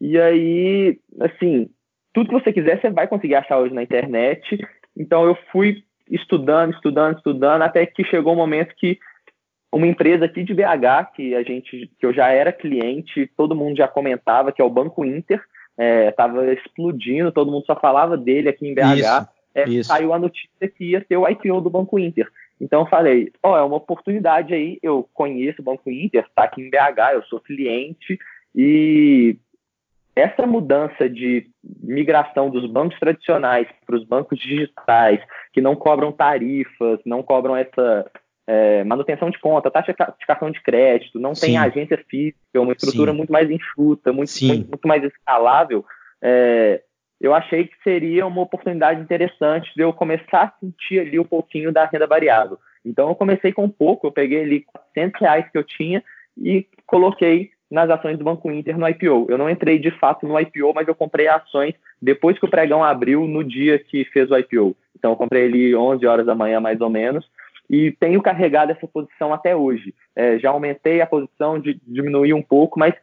E 0.00 0.18
aí, 0.18 0.98
assim, 1.20 1.68
tudo 2.12 2.28
que 2.28 2.34
você 2.34 2.52
quiser, 2.52 2.80
você 2.80 2.90
vai 2.90 3.06
conseguir 3.06 3.34
achar 3.34 3.58
hoje 3.58 3.74
na 3.74 3.82
internet. 3.82 4.58
Então, 4.96 5.24
eu 5.24 5.36
fui 5.50 5.82
estudando, 6.10 6.74
estudando, 6.74 7.16
estudando, 7.16 7.62
até 7.62 7.86
que 7.86 8.04
chegou 8.04 8.32
um 8.32 8.36
momento 8.36 8.74
que 8.76 8.98
uma 9.72 9.86
empresa 9.86 10.26
aqui 10.26 10.44
de 10.44 10.52
BH, 10.52 11.14
que 11.14 11.34
a 11.34 11.42
gente, 11.42 11.90
que 11.98 12.04
eu 12.04 12.12
já 12.12 12.28
era 12.28 12.52
cliente, 12.52 13.30
todo 13.36 13.56
mundo 13.56 13.76
já 13.76 13.88
comentava, 13.88 14.52
que 14.52 14.60
é 14.60 14.64
o 14.64 14.70
Banco 14.70 15.04
Inter, 15.04 15.42
estava 16.08 16.44
é, 16.46 16.54
explodindo, 16.54 17.32
todo 17.32 17.50
mundo 17.50 17.64
só 17.64 17.74
falava 17.74 18.16
dele 18.16 18.50
aqui 18.50 18.68
em 18.68 18.74
BH. 18.74 18.98
Isso, 18.98 19.28
é, 19.54 19.68
isso. 19.68 19.88
Saiu 19.88 20.12
a 20.12 20.18
notícia 20.18 20.68
que 20.68 20.90
ia 20.90 21.04
ser 21.06 21.16
o 21.16 21.26
IPO 21.26 21.60
do 21.62 21.70
Banco 21.70 21.98
Inter. 21.98 22.28
Então 22.62 22.82
eu 22.82 22.86
falei, 22.86 23.32
ó, 23.42 23.54
oh, 23.54 23.56
é 23.56 23.62
uma 23.62 23.76
oportunidade 23.76 24.54
aí, 24.54 24.78
eu 24.80 25.08
conheço 25.12 25.60
o 25.60 25.64
Banco 25.64 25.90
Inter, 25.90 26.24
está 26.24 26.44
aqui 26.44 26.62
em 26.62 26.70
BH, 26.70 27.14
eu 27.14 27.22
sou 27.24 27.40
cliente, 27.40 28.16
e 28.54 29.36
essa 30.14 30.46
mudança 30.46 31.08
de 31.08 31.50
migração 31.82 32.48
dos 32.48 32.70
bancos 32.70 32.96
tradicionais 33.00 33.66
para 33.84 33.96
os 33.96 34.04
bancos 34.04 34.38
digitais, 34.38 35.20
que 35.52 35.60
não 35.60 35.74
cobram 35.74 36.12
tarifas, 36.12 37.00
não 37.04 37.20
cobram 37.20 37.56
essa 37.56 38.08
é, 38.46 38.84
manutenção 38.84 39.28
de 39.28 39.40
conta, 39.40 39.70
taxa 39.70 39.92
de 39.92 40.26
cartão 40.26 40.50
de 40.50 40.62
crédito, 40.62 41.18
não 41.18 41.34
Sim. 41.34 41.46
tem 41.46 41.56
agência 41.56 41.98
física, 42.08 42.60
uma 42.60 42.74
estrutura 42.74 43.10
Sim. 43.10 43.16
muito 43.16 43.32
mais 43.32 43.50
enxuta, 43.50 44.12
muito, 44.12 44.30
muito, 44.40 44.68
muito, 44.68 44.86
mais 44.86 45.02
escalável, 45.02 45.84
é, 46.22 46.80
eu 47.22 47.32
achei 47.32 47.68
que 47.68 47.74
seria 47.84 48.26
uma 48.26 48.42
oportunidade 48.42 49.00
interessante 49.00 49.72
de 49.76 49.82
eu 49.82 49.92
começar 49.92 50.42
a 50.42 50.52
sentir 50.58 50.98
ali 50.98 51.20
um 51.20 51.24
pouquinho 51.24 51.72
da 51.72 51.86
renda 51.86 52.06
variável. 52.06 52.58
Então 52.84 53.08
eu 53.08 53.14
comecei 53.14 53.52
com 53.52 53.68
pouco, 53.68 54.08
eu 54.08 54.12
peguei 54.12 54.42
ali 54.42 54.66
400 54.92 55.20
reais 55.20 55.48
que 55.48 55.56
eu 55.56 55.62
tinha 55.62 56.02
e 56.36 56.66
coloquei 56.84 57.50
nas 57.70 57.88
ações 57.88 58.18
do 58.18 58.24
Banco 58.24 58.50
Inter 58.50 58.76
no 58.76 58.88
IPO. 58.88 59.26
Eu 59.28 59.38
não 59.38 59.48
entrei 59.48 59.78
de 59.78 59.92
fato 59.92 60.26
no 60.26 60.38
IPO, 60.38 60.74
mas 60.74 60.88
eu 60.88 60.96
comprei 60.96 61.28
ações 61.28 61.74
depois 62.00 62.36
que 62.38 62.44
o 62.44 62.50
pregão 62.50 62.82
abriu 62.82 63.24
no 63.28 63.44
dia 63.44 63.78
que 63.78 64.04
fez 64.06 64.28
o 64.28 64.36
IPO. 64.36 64.76
Então 64.98 65.12
eu 65.12 65.16
comprei 65.16 65.44
ele 65.44 65.76
11 65.76 66.04
horas 66.04 66.26
da 66.26 66.34
manhã 66.34 66.58
mais 66.58 66.80
ou 66.80 66.90
menos 66.90 67.24
e 67.70 67.92
tenho 67.92 68.20
carregado 68.20 68.72
essa 68.72 68.86
posição 68.86 69.32
até 69.32 69.54
hoje. 69.54 69.94
É, 70.16 70.38
já 70.40 70.50
aumentei 70.50 71.00
a 71.00 71.06
posição, 71.06 71.58
de, 71.58 71.80
diminuí 71.86 72.34
um 72.34 72.42
pouco, 72.42 72.78
mas 72.78 72.94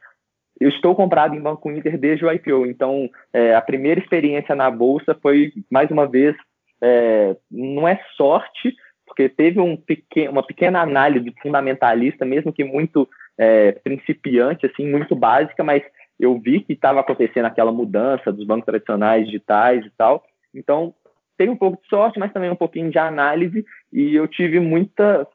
eu 0.60 0.70
estou 0.70 0.96
comprado 0.96 1.36
em 1.36 1.42
Banco 1.42 1.72
Inter 1.72 1.98
desde 1.98 2.26
o 2.26 2.32
IPO, 2.32 2.66
então 2.66 3.10
é, 3.32 3.56
a 3.56 3.62
primeira 3.62 4.00
experiência 4.00 4.56
na 4.56 4.70
bolsa 4.70 5.18
foi 5.22 5.54
mais 5.70 5.90
uma 5.90 6.08
vez 6.08 6.36
é, 6.82 7.36
não 7.50 7.88
é 7.88 8.00
sorte, 8.16 8.76
porque 9.06 9.28
teve 9.28 9.60
um 9.60 9.76
pequeno, 9.76 10.32
uma 10.32 10.46
pequena 10.46 10.82
análise 10.82 11.34
fundamentalista, 11.42 12.26
mesmo 12.26 12.54
que 12.54 12.64
muito 12.64 13.08
é, 13.38 13.72
principiante, 13.72 14.66
assim, 14.66 14.88
muito 14.88 15.16
básica, 15.16 15.64
mas 15.64 15.84
eu 16.20 16.38
vi 16.38 16.62
que 16.62 16.74
estava 16.74 17.00
acontecendo 17.00 17.46
aquela 17.46 17.72
mudança 17.72 18.32
dos 18.32 18.46
bancos 18.46 18.66
tradicionais 18.66 19.26
digitais 19.26 19.86
e 19.86 19.90
tal. 19.98 20.24
Então, 20.54 20.94
tem 21.38 21.50
um 21.50 21.56
pouco 21.56 21.82
de 21.82 21.88
sorte, 21.88 22.20
mas 22.20 22.34
também 22.34 22.50
um 22.50 22.56
pouquinho 22.56 22.92
de 22.92 23.00
análise, 23.00 23.66
e 23.92 24.16
eu 24.16 24.28
tive 24.28 24.60
muita 24.60 25.28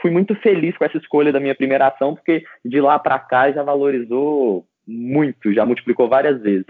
fui 0.00 0.12
muito 0.12 0.34
feliz 0.36 0.76
com 0.76 0.84
essa 0.84 0.96
escolha 0.96 1.32
da 1.32 1.40
minha 1.40 1.54
primeira 1.54 1.88
ação, 1.88 2.14
porque 2.14 2.44
de 2.64 2.80
lá 2.80 2.98
para 2.98 3.18
cá 3.18 3.50
já 3.50 3.62
valorizou 3.64 4.64
muito, 4.86 5.52
já 5.52 5.64
multiplicou 5.64 6.08
várias 6.08 6.40
vezes. 6.40 6.66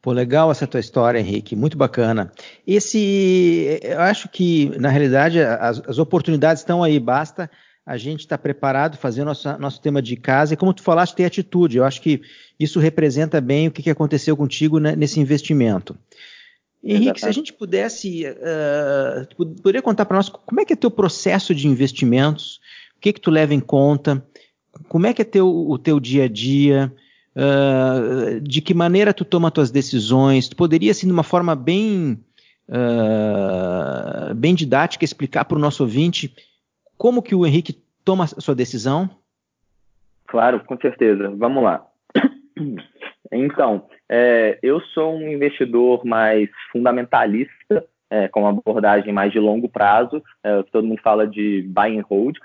Pô, 0.00 0.12
legal 0.12 0.50
essa 0.50 0.66
tua 0.66 0.80
história, 0.80 1.18
Henrique, 1.18 1.56
muito 1.56 1.76
bacana. 1.76 2.32
Esse, 2.66 3.80
eu 3.82 4.00
acho 4.00 4.28
que, 4.28 4.70
na 4.78 4.88
realidade, 4.90 5.40
as, 5.40 5.82
as 5.86 5.98
oportunidades 5.98 6.62
estão 6.62 6.82
aí, 6.82 7.00
basta 7.00 7.50
a 7.84 7.96
gente 7.96 8.20
estar 8.20 8.36
tá 8.36 8.42
preparado, 8.42 8.96
fazer 8.96 9.22
o 9.22 9.24
nosso, 9.24 9.58
nosso 9.58 9.80
tema 9.80 10.00
de 10.00 10.14
casa, 10.14 10.54
e 10.54 10.56
como 10.56 10.74
tu 10.74 10.82
falaste, 10.82 11.16
ter 11.16 11.24
atitude. 11.24 11.78
Eu 11.78 11.84
acho 11.84 12.00
que 12.00 12.20
isso 12.60 12.78
representa 12.78 13.40
bem 13.40 13.66
o 13.66 13.70
que, 13.72 13.82
que 13.82 13.90
aconteceu 13.90 14.36
contigo 14.36 14.78
né, 14.78 14.94
nesse 14.94 15.18
investimento. 15.18 15.96
Henrique, 16.84 17.04
Exatamente. 17.04 17.20
se 17.20 17.26
a 17.26 17.32
gente 17.32 17.52
pudesse, 17.52 18.24
uh, 18.26 19.46
poderia 19.62 19.82
contar 19.82 20.04
para 20.04 20.16
nós 20.16 20.28
como 20.28 20.60
é 20.60 20.64
que 20.64 20.74
é 20.74 20.76
teu 20.76 20.90
processo 20.90 21.54
de 21.54 21.66
investimentos, 21.66 22.60
o 22.96 23.00
que 23.00 23.12
que 23.12 23.20
tu 23.20 23.30
leva 23.30 23.52
em 23.52 23.60
conta, 23.60 24.24
como 24.88 25.06
é 25.06 25.14
que 25.14 25.22
é 25.22 25.24
teu, 25.24 25.48
o 25.48 25.78
teu 25.78 25.98
dia 26.00 26.24
a 26.24 26.28
dia, 26.28 26.92
uh, 27.34 28.40
de 28.40 28.60
que 28.60 28.74
maneira 28.74 29.14
tu 29.14 29.24
toma 29.24 29.50
tuas 29.50 29.70
decisões, 29.70 30.48
tu 30.48 30.56
poderia, 30.56 30.90
assim, 30.90 31.06
de 31.06 31.12
uma 31.12 31.22
forma 31.22 31.54
bem, 31.54 32.18
uh, 32.68 34.34
bem 34.34 34.54
didática, 34.54 35.04
explicar 35.04 35.44
para 35.44 35.56
o 35.56 35.60
nosso 35.60 35.82
ouvinte 35.82 36.34
como 36.96 37.22
que 37.22 37.34
o 37.34 37.46
Henrique 37.46 37.80
toma 38.04 38.24
a 38.24 38.26
sua 38.26 38.54
decisão? 38.54 39.08
Claro, 40.26 40.62
com 40.64 40.76
certeza. 40.78 41.32
Vamos 41.36 41.62
lá. 41.62 41.86
Então, 43.30 43.86
é, 44.08 44.58
eu 44.62 44.80
sou 44.80 45.14
um 45.14 45.28
investidor 45.28 46.02
mais 46.02 46.48
fundamentalista, 46.72 47.84
é, 48.08 48.26
com 48.26 48.40
uma 48.40 48.48
abordagem 48.48 49.12
mais 49.12 49.30
de 49.30 49.38
longo 49.38 49.68
prazo, 49.68 50.22
é, 50.42 50.62
todo 50.72 50.86
mundo 50.86 51.02
fala 51.02 51.26
de 51.26 51.60
buy 51.68 51.98
and 51.98 52.04
hold. 52.08 52.38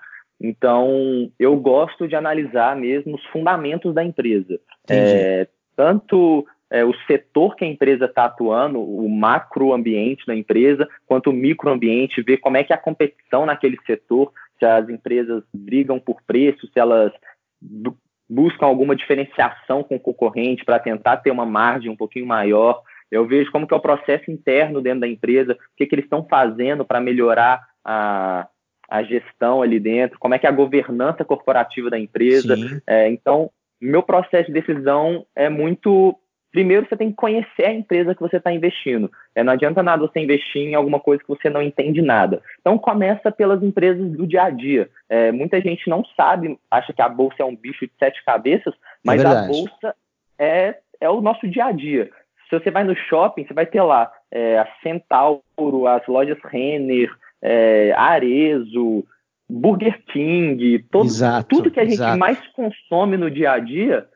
Então, 0.43 1.31
eu 1.39 1.55
gosto 1.55 2.05
de 2.05 2.17
analisar 2.17 2.75
mesmo 2.75 3.15
os 3.15 3.25
fundamentos 3.27 3.95
da 3.95 4.03
empresa. 4.03 4.59
É, 4.89 5.47
tanto 5.73 6.45
é, 6.69 6.83
o 6.83 6.93
setor 7.07 7.55
que 7.55 7.63
a 7.63 7.67
empresa 7.67 8.05
está 8.05 8.25
atuando, 8.25 8.81
o 8.81 9.09
macroambiente 9.09 10.27
da 10.27 10.35
empresa, 10.35 10.85
quanto 11.07 11.29
o 11.29 11.33
microambiente, 11.33 12.21
ver 12.21 12.38
como 12.38 12.57
é 12.57 12.63
que 12.63 12.73
é 12.73 12.75
a 12.75 12.79
competição 12.79 13.45
naquele 13.45 13.77
setor, 13.85 14.33
se 14.59 14.65
as 14.65 14.89
empresas 14.89 15.43
brigam 15.53 15.97
por 15.97 16.21
preço, 16.23 16.67
se 16.73 16.77
elas 16.77 17.13
buscam 18.29 18.65
alguma 18.65 18.97
diferenciação 18.97 19.81
com 19.81 19.95
o 19.95 20.00
concorrente 20.00 20.65
para 20.65 20.77
tentar 20.77 21.17
ter 21.17 21.31
uma 21.31 21.45
margem 21.45 21.89
um 21.89 21.95
pouquinho 21.95 22.25
maior. 22.25 22.81
Eu 23.09 23.25
vejo 23.25 23.50
como 23.50 23.65
que 23.65 23.73
é 23.73 23.77
o 23.77 23.81
processo 23.81 24.29
interno 24.29 24.81
dentro 24.81 25.01
da 25.01 25.07
empresa, 25.07 25.53
o 25.53 25.57
que, 25.77 25.85
que 25.85 25.95
eles 25.95 26.05
estão 26.05 26.25
fazendo 26.29 26.83
para 26.83 27.00
melhorar 27.00 27.62
a, 27.85 28.47
a 28.93 29.01
gestão 29.01 29.63
ali 29.63 29.79
dentro, 29.79 30.19
como 30.19 30.35
é 30.35 30.38
que 30.38 30.45
é 30.45 30.50
a 30.50 30.53
governança 30.53 31.25
corporativa 31.25 31.89
da 31.89 31.97
empresa. 31.97 32.55
É, 32.85 33.09
então, 33.09 33.50
meu 33.81 34.03
processo 34.03 34.53
de 34.53 34.62
decisão 34.62 35.25
é 35.35 35.50
muito 35.50 36.15
primeiro 36.51 36.88
você 36.88 36.95
tem 36.95 37.09
que 37.09 37.15
conhecer 37.15 37.65
a 37.65 37.73
empresa 37.73 38.13
que 38.13 38.21
você 38.21 38.38
está 38.38 38.53
investindo. 38.53 39.12
É, 39.33 39.43
não 39.43 39.53
adianta 39.53 39.81
nada 39.81 40.03
você 40.03 40.19
investir 40.19 40.62
em 40.62 40.75
alguma 40.75 41.00
coisa 41.00 41.23
que 41.23 41.27
você 41.27 41.50
não 41.50 41.63
entende 41.63 42.03
nada. 42.03 42.39
Então 42.62 42.77
começa 42.77 43.31
pelas 43.31 43.63
empresas 43.63 44.12
do 44.12 44.27
dia 44.27 44.43
a 44.43 44.50
dia. 44.51 44.88
É, 45.09 45.31
muita 45.31 45.59
gente 45.59 45.89
não 45.89 46.05
sabe, 46.15 46.55
acha 46.69 46.93
que 46.93 47.01
a 47.01 47.09
bolsa 47.09 47.38
é 47.39 47.45
um 47.45 47.55
bicho 47.55 47.88
de 47.88 47.93
sete 47.97 48.23
cabeças, 48.23 48.75
mas 49.03 49.25
a 49.25 49.47
bolsa 49.47 49.95
é, 50.38 50.77
é 51.01 51.09
o 51.09 51.19
nosso 51.19 51.47
dia 51.47 51.65
a 51.65 51.71
dia. 51.71 52.12
Se 52.47 52.59
você 52.59 52.69
vai 52.69 52.83
no 52.83 52.95
shopping, 52.95 53.47
você 53.47 53.55
vai 53.55 53.65
ter 53.65 53.81
lá 53.81 54.12
é, 54.29 54.59
a 54.59 54.67
Centauro, 54.83 55.88
as 55.88 56.05
lojas 56.05 56.38
Renner, 56.43 57.12
é, 57.43 57.91
Arezo, 57.97 59.03
Burger 59.50 60.01
King, 60.05 60.79
todo, 60.89 61.05
exato, 61.05 61.47
tudo 61.50 61.69
que 61.69 61.79
a 61.79 61.83
gente 61.83 61.95
exato. 61.95 62.17
mais 62.17 62.39
consome 62.53 63.17
no 63.17 63.29
dia 63.29 63.51
a 63.51 63.59
dia 63.59 64.07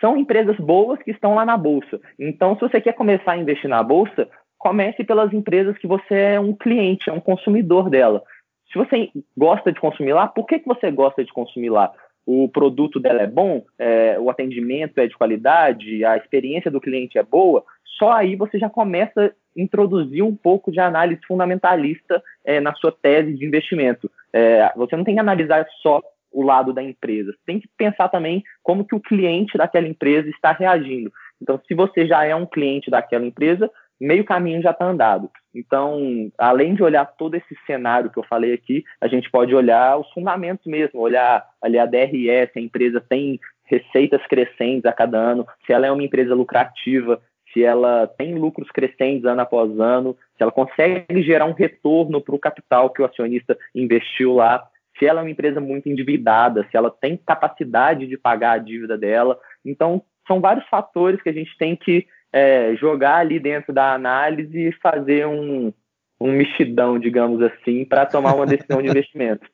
são 0.00 0.16
empresas 0.16 0.56
boas 0.58 1.02
que 1.02 1.10
estão 1.10 1.34
lá 1.34 1.44
na 1.44 1.56
bolsa. 1.56 1.98
Então, 2.18 2.54
se 2.54 2.60
você 2.60 2.80
quer 2.80 2.92
começar 2.92 3.32
a 3.32 3.38
investir 3.38 3.68
na 3.68 3.82
bolsa, 3.82 4.28
comece 4.58 5.02
pelas 5.02 5.32
empresas 5.32 5.78
que 5.78 5.86
você 5.86 6.14
é 6.14 6.40
um 6.40 6.52
cliente, 6.52 7.08
é 7.08 7.12
um 7.12 7.20
consumidor 7.20 7.88
dela. 7.88 8.22
Se 8.70 8.78
você 8.78 9.10
gosta 9.34 9.72
de 9.72 9.80
consumir 9.80 10.12
lá, 10.12 10.28
por 10.28 10.44
que, 10.44 10.58
que 10.58 10.66
você 10.66 10.90
gosta 10.90 11.24
de 11.24 11.32
consumir 11.32 11.70
lá? 11.70 11.90
O 12.26 12.48
produto 12.48 13.00
dela 13.00 13.22
é 13.22 13.26
bom, 13.26 13.64
é, 13.78 14.18
o 14.18 14.28
atendimento 14.28 14.98
é 14.98 15.06
de 15.06 15.16
qualidade, 15.16 16.04
a 16.04 16.16
experiência 16.16 16.70
do 16.70 16.80
cliente 16.80 17.16
é 17.16 17.22
boa, 17.22 17.64
só 17.98 18.12
aí 18.12 18.36
você 18.36 18.58
já 18.58 18.68
começa 18.68 19.32
introduzir 19.56 20.22
um 20.22 20.34
pouco 20.34 20.70
de 20.70 20.78
análise 20.78 21.20
fundamentalista 21.26 22.22
é, 22.44 22.60
na 22.60 22.74
sua 22.74 22.92
tese 22.92 23.34
de 23.34 23.46
investimento. 23.46 24.10
É, 24.32 24.70
você 24.76 24.96
não 24.96 25.04
tem 25.04 25.14
que 25.14 25.20
analisar 25.20 25.66
só 25.82 26.02
o 26.30 26.42
lado 26.42 26.72
da 26.72 26.82
empresa. 26.82 27.32
Você 27.32 27.38
tem 27.46 27.58
que 27.60 27.68
pensar 27.76 28.08
também 28.08 28.44
como 28.62 28.84
que 28.84 28.94
o 28.94 29.00
cliente 29.00 29.56
daquela 29.56 29.88
empresa 29.88 30.28
está 30.28 30.52
reagindo. 30.52 31.10
Então, 31.40 31.60
se 31.66 31.74
você 31.74 32.06
já 32.06 32.24
é 32.24 32.34
um 32.34 32.46
cliente 32.46 32.90
daquela 32.90 33.24
empresa, 33.24 33.70
meio 34.00 34.24
caminho 34.24 34.62
já 34.62 34.70
está 34.70 34.84
andado. 34.84 35.30
Então, 35.54 36.30
além 36.36 36.74
de 36.74 36.82
olhar 36.82 37.06
todo 37.06 37.34
esse 37.34 37.56
cenário 37.66 38.10
que 38.10 38.18
eu 38.18 38.24
falei 38.24 38.52
aqui, 38.52 38.84
a 39.00 39.08
gente 39.08 39.30
pode 39.30 39.54
olhar 39.54 39.96
os 39.98 40.10
fundamentos 40.12 40.66
mesmo, 40.66 41.00
olhar 41.00 41.44
ali 41.62 41.78
a 41.78 41.86
DRS, 41.86 42.50
a 42.54 42.60
empresa 42.60 43.00
tem 43.00 43.40
receitas 43.64 44.24
crescentes 44.26 44.84
a 44.84 44.92
cada 44.92 45.18
ano, 45.18 45.46
se 45.66 45.72
ela 45.72 45.86
é 45.86 45.90
uma 45.90 46.02
empresa 46.02 46.34
lucrativa, 46.34 47.20
se 47.56 47.64
ela 47.64 48.06
tem 48.06 48.34
lucros 48.34 48.68
crescentes 48.70 49.24
ano 49.24 49.40
após 49.40 49.80
ano, 49.80 50.14
se 50.36 50.42
ela 50.42 50.52
consegue 50.52 51.22
gerar 51.22 51.46
um 51.46 51.54
retorno 51.54 52.20
para 52.20 52.34
o 52.34 52.38
capital 52.38 52.90
que 52.90 53.00
o 53.00 53.06
acionista 53.06 53.56
investiu 53.74 54.34
lá 54.34 54.68
se 54.98 55.06
ela 55.06 55.20
é 55.20 55.24
uma 55.24 55.30
empresa 55.30 55.60
muito 55.60 55.88
endividada, 55.88 56.66
se 56.70 56.76
ela 56.76 56.90
tem 56.90 57.16
capacidade 57.18 58.06
de 58.06 58.16
pagar 58.16 58.52
a 58.52 58.58
dívida 58.58 58.96
dela. 58.96 59.38
Então, 59.64 60.02
são 60.26 60.40
vários 60.40 60.66
fatores 60.68 61.22
que 61.22 61.28
a 61.28 61.32
gente 61.32 61.56
tem 61.58 61.76
que 61.76 62.06
é, 62.32 62.74
jogar 62.76 63.16
ali 63.16 63.38
dentro 63.38 63.72
da 63.72 63.92
análise 63.92 64.58
e 64.58 64.72
fazer 64.72 65.26
um, 65.26 65.72
um 66.20 66.32
mexidão, 66.32 66.98
digamos 66.98 67.42
assim, 67.42 67.84
para 67.84 68.06
tomar 68.06 68.34
uma 68.34 68.46
decisão 68.46 68.80
de 68.80 68.88
investimento. 68.90 69.46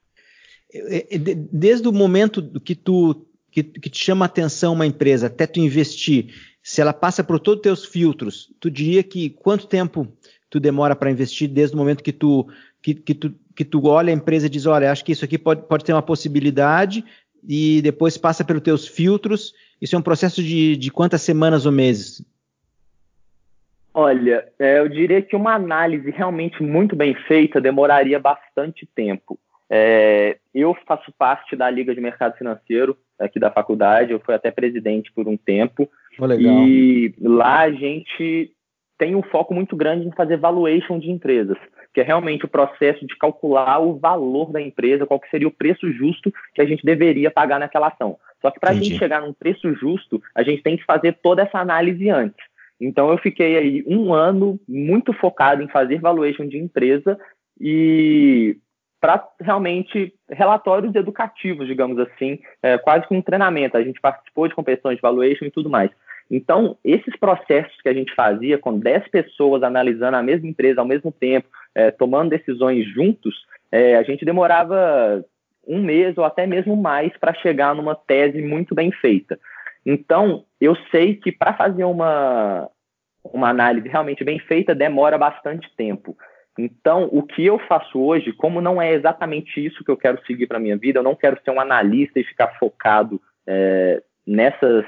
Desde 1.52 1.88
o 1.88 1.92
momento 1.92 2.60
que 2.60 2.74
tu 2.74 3.26
que, 3.50 3.62
que, 3.62 3.90
te 3.90 4.02
chama 4.02 4.24
a 4.24 4.26
atenção 4.26 4.72
uma 4.72 4.86
empresa 4.86 5.26
até 5.26 5.46
tu 5.46 5.60
investir, 5.60 6.32
se 6.72 6.80
ela 6.80 6.94
passa 6.94 7.22
por 7.22 7.38
todos 7.38 7.58
os 7.58 7.62
teus 7.62 7.85
filtros, 7.85 8.50
tu 8.58 8.70
diria 8.70 9.02
que 9.02 9.28
quanto 9.28 9.66
tempo 9.66 10.11
tu 10.48 10.58
demora 10.58 10.96
para 10.96 11.11
investir 11.11 11.46
desde 11.46 11.76
o 11.76 11.78
momento 11.78 12.02
que 12.02 12.14
tu 12.14 12.48
que, 12.80 12.94
que 12.94 13.14
tu 13.14 13.35
que 13.54 13.62
tu 13.62 13.87
olha 13.87 14.11
a 14.11 14.16
empresa 14.16 14.46
e 14.46 14.48
diz, 14.48 14.64
olha, 14.64 14.90
acho 14.90 15.04
que 15.04 15.12
isso 15.12 15.22
aqui 15.22 15.37
pode, 15.37 15.68
pode 15.68 15.85
ter 15.85 15.92
uma 15.92 16.00
possibilidade 16.00 17.04
e 17.46 17.82
depois 17.82 18.16
passa 18.16 18.42
pelos 18.42 18.62
teus 18.62 18.88
filtros. 18.88 19.52
Isso 19.82 19.94
é 19.94 19.98
um 19.98 20.02
processo 20.02 20.42
de, 20.42 20.74
de 20.78 20.90
quantas 20.90 21.20
semanas 21.20 21.66
ou 21.66 21.72
meses? 21.72 22.24
Olha, 23.92 24.48
é, 24.58 24.78
eu 24.78 24.88
diria 24.88 25.20
que 25.20 25.37
uma 25.37 25.52
análise 25.52 26.11
realmente 26.11 26.62
muito 26.62 26.96
bem 26.96 27.14
feita 27.28 27.61
demoraria 27.61 28.18
bastante 28.18 28.88
tempo. 28.94 29.38
É, 29.68 30.38
eu 30.54 30.74
faço 30.87 31.12
parte 31.18 31.54
da 31.54 31.68
Liga 31.68 31.94
de 31.94 32.00
Mercado 32.00 32.38
Financeiro 32.38 32.96
aqui 33.18 33.38
da 33.38 33.50
faculdade, 33.50 34.12
eu 34.12 34.20
fui 34.20 34.35
até 34.35 34.50
presidente 34.50 35.12
por 35.12 35.28
um 35.28 35.37
tempo. 35.37 35.87
Oh, 36.18 36.27
e 36.33 37.14
lá 37.20 37.61
a 37.61 37.72
gente 37.72 38.53
tem 38.98 39.14
um 39.14 39.22
foco 39.22 39.55
muito 39.55 39.75
grande 39.75 40.07
em 40.07 40.12
fazer 40.12 40.37
valuation 40.37 40.98
de 40.98 41.11
empresas 41.11 41.59
que 41.92 42.01
é 42.01 42.05
realmente 42.05 42.44
o 42.44 42.48
processo 42.48 43.07
de 43.07 43.16
calcular 43.16 43.79
o 43.79 43.98
valor 43.98 44.51
da 44.51 44.61
empresa, 44.61 45.07
qual 45.07 45.20
que 45.20 45.29
seria 45.29 45.48
o 45.48 45.53
preço 45.53 45.92
justo 45.92 46.33
que 46.55 46.62
a 46.62 46.64
gente 46.64 46.85
deveria 46.85 47.31
pagar 47.31 47.61
naquela 47.61 47.88
ação. 47.88 48.18
Só 48.40 48.51
que 48.51 48.59
para 48.59 48.70
a 48.70 48.75
gente 48.75 48.98
chegar 48.98 49.20
num 49.20 49.33
preço 49.33 49.72
justo, 49.75 50.20
a 50.35 50.42
gente 50.42 50.62
tem 50.62 50.77
que 50.77 50.85
fazer 50.85 51.18
toda 51.22 51.42
essa 51.42 51.59
análise 51.59 52.09
antes. 52.09 52.44
Então 52.81 53.11
eu 53.11 53.18
fiquei 53.18 53.57
aí 53.57 53.85
um 53.87 54.12
ano 54.12 54.59
muito 54.66 55.12
focado 55.12 55.62
em 55.62 55.68
fazer 55.68 56.01
valuation 56.01 56.48
de 56.48 56.59
empresa 56.59 57.18
e 57.61 58.57
para 59.01 59.29
realmente 59.40 60.14
relatórios 60.31 60.94
educativos, 60.94 61.66
digamos 61.66 61.98
assim, 61.98 62.38
é, 62.62 62.79
quase 62.79 63.07
que 63.07 63.14
um 63.14 63.22
treinamento. 63.22 63.77
A 63.77 63.83
gente 63.83 64.01
participou 64.01 64.48
de 64.48 64.55
competições 64.55 64.96
de 64.96 65.03
valuation 65.03 65.44
e 65.44 65.51
tudo 65.51 65.68
mais. 65.68 65.90
Então, 66.32 66.78
esses 66.82 67.14
processos 67.18 67.78
que 67.82 67.88
a 67.90 67.92
gente 67.92 68.14
fazia 68.14 68.56
com 68.56 68.78
10 68.78 69.06
pessoas 69.08 69.62
analisando 69.62 70.16
a 70.16 70.22
mesma 70.22 70.48
empresa 70.48 70.80
ao 70.80 70.86
mesmo 70.86 71.12
tempo, 71.12 71.46
é, 71.74 71.90
tomando 71.90 72.30
decisões 72.30 72.86
juntos, 72.94 73.34
é, 73.70 73.96
a 73.96 74.02
gente 74.02 74.24
demorava 74.24 75.22
um 75.68 75.82
mês 75.82 76.16
ou 76.16 76.24
até 76.24 76.46
mesmo 76.46 76.74
mais 76.74 77.14
para 77.18 77.34
chegar 77.34 77.74
numa 77.74 77.94
tese 77.94 78.40
muito 78.40 78.74
bem 78.74 78.90
feita. 78.90 79.38
Então, 79.84 80.46
eu 80.58 80.74
sei 80.90 81.16
que 81.16 81.30
para 81.30 81.52
fazer 81.52 81.84
uma, 81.84 82.66
uma 83.22 83.50
análise 83.50 83.86
realmente 83.86 84.24
bem 84.24 84.38
feita 84.38 84.74
demora 84.74 85.18
bastante 85.18 85.68
tempo. 85.76 86.16
Então, 86.58 87.10
o 87.12 87.22
que 87.22 87.44
eu 87.44 87.58
faço 87.58 88.00
hoje, 88.00 88.32
como 88.32 88.58
não 88.58 88.80
é 88.80 88.94
exatamente 88.94 89.62
isso 89.62 89.84
que 89.84 89.90
eu 89.90 89.98
quero 89.98 90.24
seguir 90.24 90.46
para 90.46 90.58
minha 90.58 90.78
vida, 90.78 90.98
eu 90.98 91.02
não 91.02 91.14
quero 91.14 91.38
ser 91.44 91.50
um 91.50 91.60
analista 91.60 92.18
e 92.18 92.24
ficar 92.24 92.58
focado 92.58 93.20
é, 93.46 94.02
nessas 94.26 94.86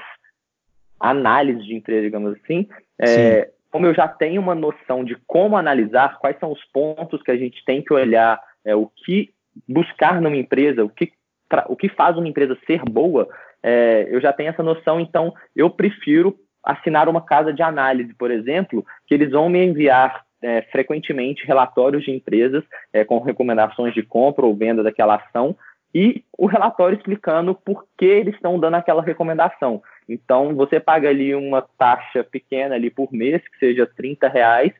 análises 0.99 1.65
de 1.65 1.75
empresa, 1.75 2.03
digamos 2.03 2.33
assim, 2.33 2.67
é, 2.99 3.49
como 3.71 3.85
eu 3.85 3.93
já 3.93 4.07
tenho 4.07 4.41
uma 4.41 4.55
noção 4.55 5.03
de 5.03 5.15
como 5.27 5.57
analisar, 5.57 6.17
quais 6.19 6.39
são 6.39 6.51
os 6.51 6.63
pontos 6.65 7.21
que 7.21 7.31
a 7.31 7.37
gente 7.37 7.63
tem 7.65 7.81
que 7.81 7.93
olhar, 7.93 8.39
é, 8.63 8.75
o 8.75 8.87
que 8.87 9.31
buscar 9.67 10.21
numa 10.21 10.37
empresa, 10.37 10.83
o 10.83 10.89
que, 10.89 11.11
o 11.67 11.75
que 11.75 11.89
faz 11.89 12.17
uma 12.17 12.27
empresa 12.27 12.57
ser 12.65 12.81
boa, 12.83 13.27
é, 13.61 14.07
eu 14.09 14.21
já 14.21 14.31
tenho 14.31 14.49
essa 14.49 14.63
noção, 14.63 14.99
então 14.99 15.33
eu 15.55 15.69
prefiro 15.69 16.35
assinar 16.63 17.07
uma 17.07 17.21
casa 17.21 17.53
de 17.53 17.61
análise, 17.61 18.13
por 18.13 18.31
exemplo, 18.31 18.85
que 19.05 19.13
eles 19.13 19.31
vão 19.31 19.49
me 19.49 19.63
enviar 19.63 20.23
é, 20.41 20.61
frequentemente 20.63 21.45
relatórios 21.45 22.03
de 22.03 22.11
empresas 22.11 22.63
é, 22.93 23.03
com 23.03 23.19
recomendações 23.19 23.93
de 23.93 24.03
compra 24.03 24.45
ou 24.45 24.55
venda 24.55 24.83
daquela 24.83 25.15
ação 25.15 25.55
e 25.95 26.25
o 26.37 26.45
relatório 26.45 26.97
explicando 26.97 27.55
por 27.55 27.85
que 27.97 28.03
eles 28.03 28.35
estão 28.35 28.59
dando 28.59 28.75
aquela 28.75 29.01
recomendação. 29.01 29.81
Então, 30.09 30.53
você 30.53 30.77
paga 30.77 31.07
ali 31.07 31.33
uma 31.33 31.61
taxa 31.61 32.21
pequena 32.21 32.75
ali 32.75 32.89
por 32.89 33.13
mês, 33.13 33.41
que 33.47 33.57
seja 33.57 33.89
30 33.95 34.27
reais, 34.27 34.73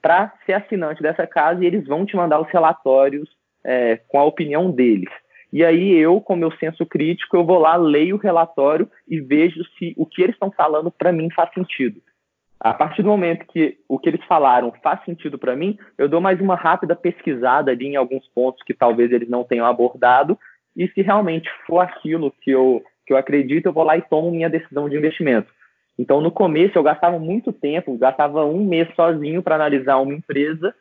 para 0.00 0.32
ser 0.46 0.52
assinante 0.52 1.02
dessa 1.02 1.26
casa 1.26 1.64
e 1.64 1.66
eles 1.66 1.84
vão 1.88 2.06
te 2.06 2.14
mandar 2.14 2.40
os 2.40 2.48
relatórios 2.50 3.28
é, 3.64 3.96
com 4.06 4.20
a 4.20 4.24
opinião 4.24 4.70
deles. 4.70 5.10
E 5.52 5.64
aí 5.64 5.92
eu, 5.92 6.20
com 6.20 6.36
meu 6.36 6.52
senso 6.52 6.86
crítico, 6.86 7.36
eu 7.36 7.44
vou 7.44 7.58
lá, 7.58 7.74
leio 7.74 8.14
o 8.14 8.20
relatório 8.20 8.88
e 9.08 9.20
vejo 9.20 9.64
se 9.76 9.92
o 9.96 10.06
que 10.06 10.22
eles 10.22 10.36
estão 10.36 10.52
falando 10.52 10.88
para 10.88 11.10
mim 11.10 11.30
faz 11.30 11.52
sentido. 11.52 12.00
A 12.60 12.72
partir 12.72 13.02
do 13.02 13.08
momento 13.08 13.46
que 13.46 13.76
o 13.88 13.98
que 13.98 14.08
eles 14.08 14.24
falaram 14.24 14.72
faz 14.82 15.04
sentido 15.04 15.38
para 15.38 15.56
mim, 15.56 15.78
eu 15.98 16.08
dou 16.08 16.20
mais 16.20 16.40
uma 16.40 16.54
rápida 16.54 16.96
pesquisada 16.96 17.70
ali 17.70 17.86
em 17.86 17.96
alguns 17.96 18.26
pontos 18.28 18.62
que 18.62 18.72
talvez 18.72 19.12
eles 19.12 19.28
não 19.28 19.44
tenham 19.44 19.66
abordado, 19.66 20.38
e 20.76 20.88
se 20.88 21.02
realmente 21.02 21.48
for 21.66 21.80
aquilo 21.80 22.32
que 22.40 22.50
eu, 22.50 22.82
que 23.06 23.12
eu 23.12 23.16
acredito, 23.16 23.66
eu 23.66 23.72
vou 23.72 23.84
lá 23.84 23.96
e 23.96 24.02
tomo 24.02 24.30
minha 24.30 24.48
decisão 24.48 24.88
de 24.88 24.96
investimento. 24.96 25.52
Então, 25.98 26.20
no 26.20 26.30
começo, 26.30 26.76
eu 26.76 26.82
gastava 26.82 27.18
muito 27.18 27.52
tempo, 27.52 27.96
gastava 27.96 28.44
um 28.44 28.64
mês 28.64 28.88
sozinho 28.96 29.42
para 29.42 29.54
analisar 29.54 29.98
uma 29.98 30.14
empresa, 30.14 30.74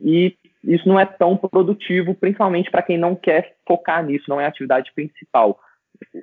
e 0.00 0.36
isso 0.62 0.88
não 0.88 0.98
é 0.98 1.06
tão 1.06 1.36
produtivo, 1.36 2.14
principalmente 2.14 2.70
para 2.70 2.82
quem 2.82 2.98
não 2.98 3.14
quer 3.14 3.54
focar 3.66 4.04
nisso, 4.04 4.24
não 4.28 4.40
é 4.40 4.44
a 4.44 4.48
atividade 4.48 4.92
principal. 4.94 5.58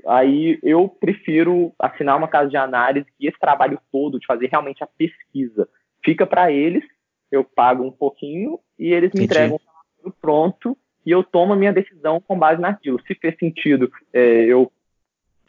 Aí 0.08 0.60
eu 0.64 0.88
prefiro 0.88 1.74
assinar 1.80 2.18
uma 2.18 2.28
casa 2.28 2.50
de 2.50 2.58
análise 2.58 3.08
e 3.20 3.28
esse 3.28 3.40
trabalho 3.40 3.80
todo 3.92 4.20
de 4.20 4.26
fazer 4.26 4.48
realmente 4.48 4.84
a 4.84 4.88
pesquisa 4.88 5.68
fica 6.04 6.26
para 6.26 6.52
eles, 6.52 6.84
eu 7.32 7.44
pago 7.44 7.84
um 7.84 7.92
pouquinho 7.92 8.60
e 8.78 8.92
eles 8.92 9.12
me 9.14 9.24
Entendi. 9.24 9.42
entregam 9.42 9.60
o 10.04 10.12
pronto 10.12 10.78
e 11.06 11.12
eu 11.12 11.24
tomo 11.24 11.54
a 11.54 11.56
minha 11.56 11.74
decisão 11.74 12.20
com 12.20 12.38
base 12.38 12.62
naquilo. 12.62 13.02
Se 13.06 13.16
fez 13.16 13.36
sentido, 13.38 13.92
é, 14.14 14.46
eu 14.46 14.72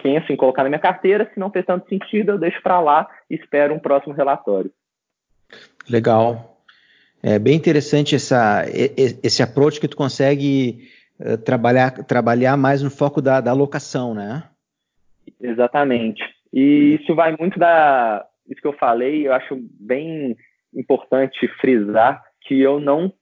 penso 0.02 0.32
em 0.32 0.36
colocar 0.36 0.62
na 0.62 0.68
minha 0.68 0.80
carteira, 0.80 1.30
se 1.32 1.38
não 1.38 1.50
fez 1.50 1.64
tanto 1.64 1.88
sentido, 1.88 2.32
eu 2.32 2.38
deixo 2.38 2.60
para 2.62 2.80
lá 2.80 3.08
e 3.30 3.34
espero 3.36 3.74
um 3.74 3.78
próximo 3.78 4.14
relatório. 4.14 4.70
Legal. 5.88 6.62
É 7.22 7.38
bem 7.38 7.56
interessante 7.56 8.16
essa, 8.16 8.64
esse 9.22 9.42
approach 9.42 9.80
que 9.80 9.86
tu 9.86 9.96
consegue 9.96 10.90
uh, 11.22 11.38
trabalhar, 11.38 11.90
trabalhar 12.04 12.56
mais 12.56 12.82
no 12.82 12.90
foco 12.90 13.22
da, 13.22 13.40
da 13.40 13.50
alocação, 13.50 14.14
né? 14.14 14.44
Exatamente. 15.40 16.22
E 16.52 16.98
isso 17.00 17.14
vai 17.14 17.34
muito 17.38 17.58
da. 17.58 18.26
Isso 18.48 18.60
que 18.60 18.66
eu 18.66 18.74
falei, 18.74 19.26
eu 19.26 19.32
acho 19.32 19.56
bem 19.80 20.36
importante 20.74 21.48
frisar 21.60 22.22
que 22.42 22.60
eu 22.60 22.80
não 22.80 23.12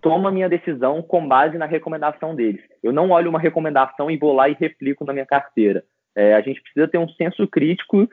tomo 0.00 0.28
a 0.28 0.30
minha 0.30 0.48
decisão 0.48 1.02
com 1.02 1.26
base 1.26 1.56
na 1.56 1.66
recomendação 1.66 2.34
deles. 2.34 2.60
Eu 2.82 2.92
não 2.92 3.10
olho 3.10 3.30
uma 3.30 3.40
recomendação 3.40 4.10
e 4.10 4.16
vou 4.16 4.32
lá 4.32 4.48
e 4.48 4.56
replico 4.58 5.04
na 5.04 5.12
minha 5.12 5.26
carteira. 5.26 5.84
É, 6.14 6.34
a 6.34 6.40
gente 6.40 6.62
precisa 6.62 6.88
ter 6.88 6.98
um 6.98 7.08
senso 7.10 7.46
crítico, 7.46 8.08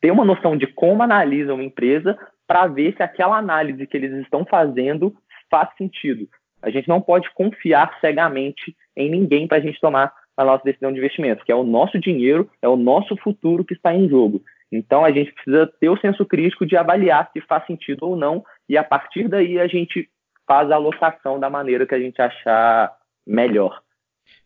ter 0.00 0.10
uma 0.10 0.24
noção 0.24 0.56
de 0.56 0.66
como 0.66 1.02
analisa 1.02 1.54
uma 1.54 1.64
empresa 1.64 2.16
para 2.46 2.66
ver 2.66 2.94
se 2.96 3.02
aquela 3.02 3.36
análise 3.36 3.86
que 3.86 3.96
eles 3.96 4.12
estão 4.22 4.44
fazendo 4.44 5.14
faz 5.50 5.68
sentido. 5.76 6.28
A 6.66 6.70
gente 6.70 6.88
não 6.88 7.00
pode 7.00 7.32
confiar 7.32 7.96
cegamente 8.00 8.76
em 8.96 9.08
ninguém 9.08 9.46
para 9.46 9.58
a 9.58 9.60
gente 9.60 9.80
tomar 9.80 10.12
a 10.36 10.44
nossa 10.44 10.64
decisão 10.64 10.92
de 10.92 10.98
investimento, 10.98 11.44
que 11.44 11.52
é 11.52 11.54
o 11.54 11.62
nosso 11.62 11.96
dinheiro, 11.98 12.50
é 12.60 12.68
o 12.68 12.76
nosso 12.76 13.16
futuro 13.16 13.64
que 13.64 13.72
está 13.72 13.94
em 13.94 14.08
jogo. 14.08 14.42
Então 14.70 15.04
a 15.04 15.12
gente 15.12 15.32
precisa 15.32 15.72
ter 15.80 15.88
o 15.88 15.96
senso 15.98 16.26
crítico 16.26 16.66
de 16.66 16.76
avaliar 16.76 17.30
se 17.32 17.40
faz 17.40 17.64
sentido 17.66 18.02
ou 18.02 18.16
não, 18.16 18.44
e 18.68 18.76
a 18.76 18.82
partir 18.82 19.28
daí 19.28 19.60
a 19.60 19.68
gente 19.68 20.10
faz 20.44 20.68
a 20.72 20.74
alocação 20.74 21.38
da 21.38 21.48
maneira 21.48 21.86
que 21.86 21.94
a 21.94 22.00
gente 22.00 22.20
achar 22.20 22.92
melhor. 23.24 23.80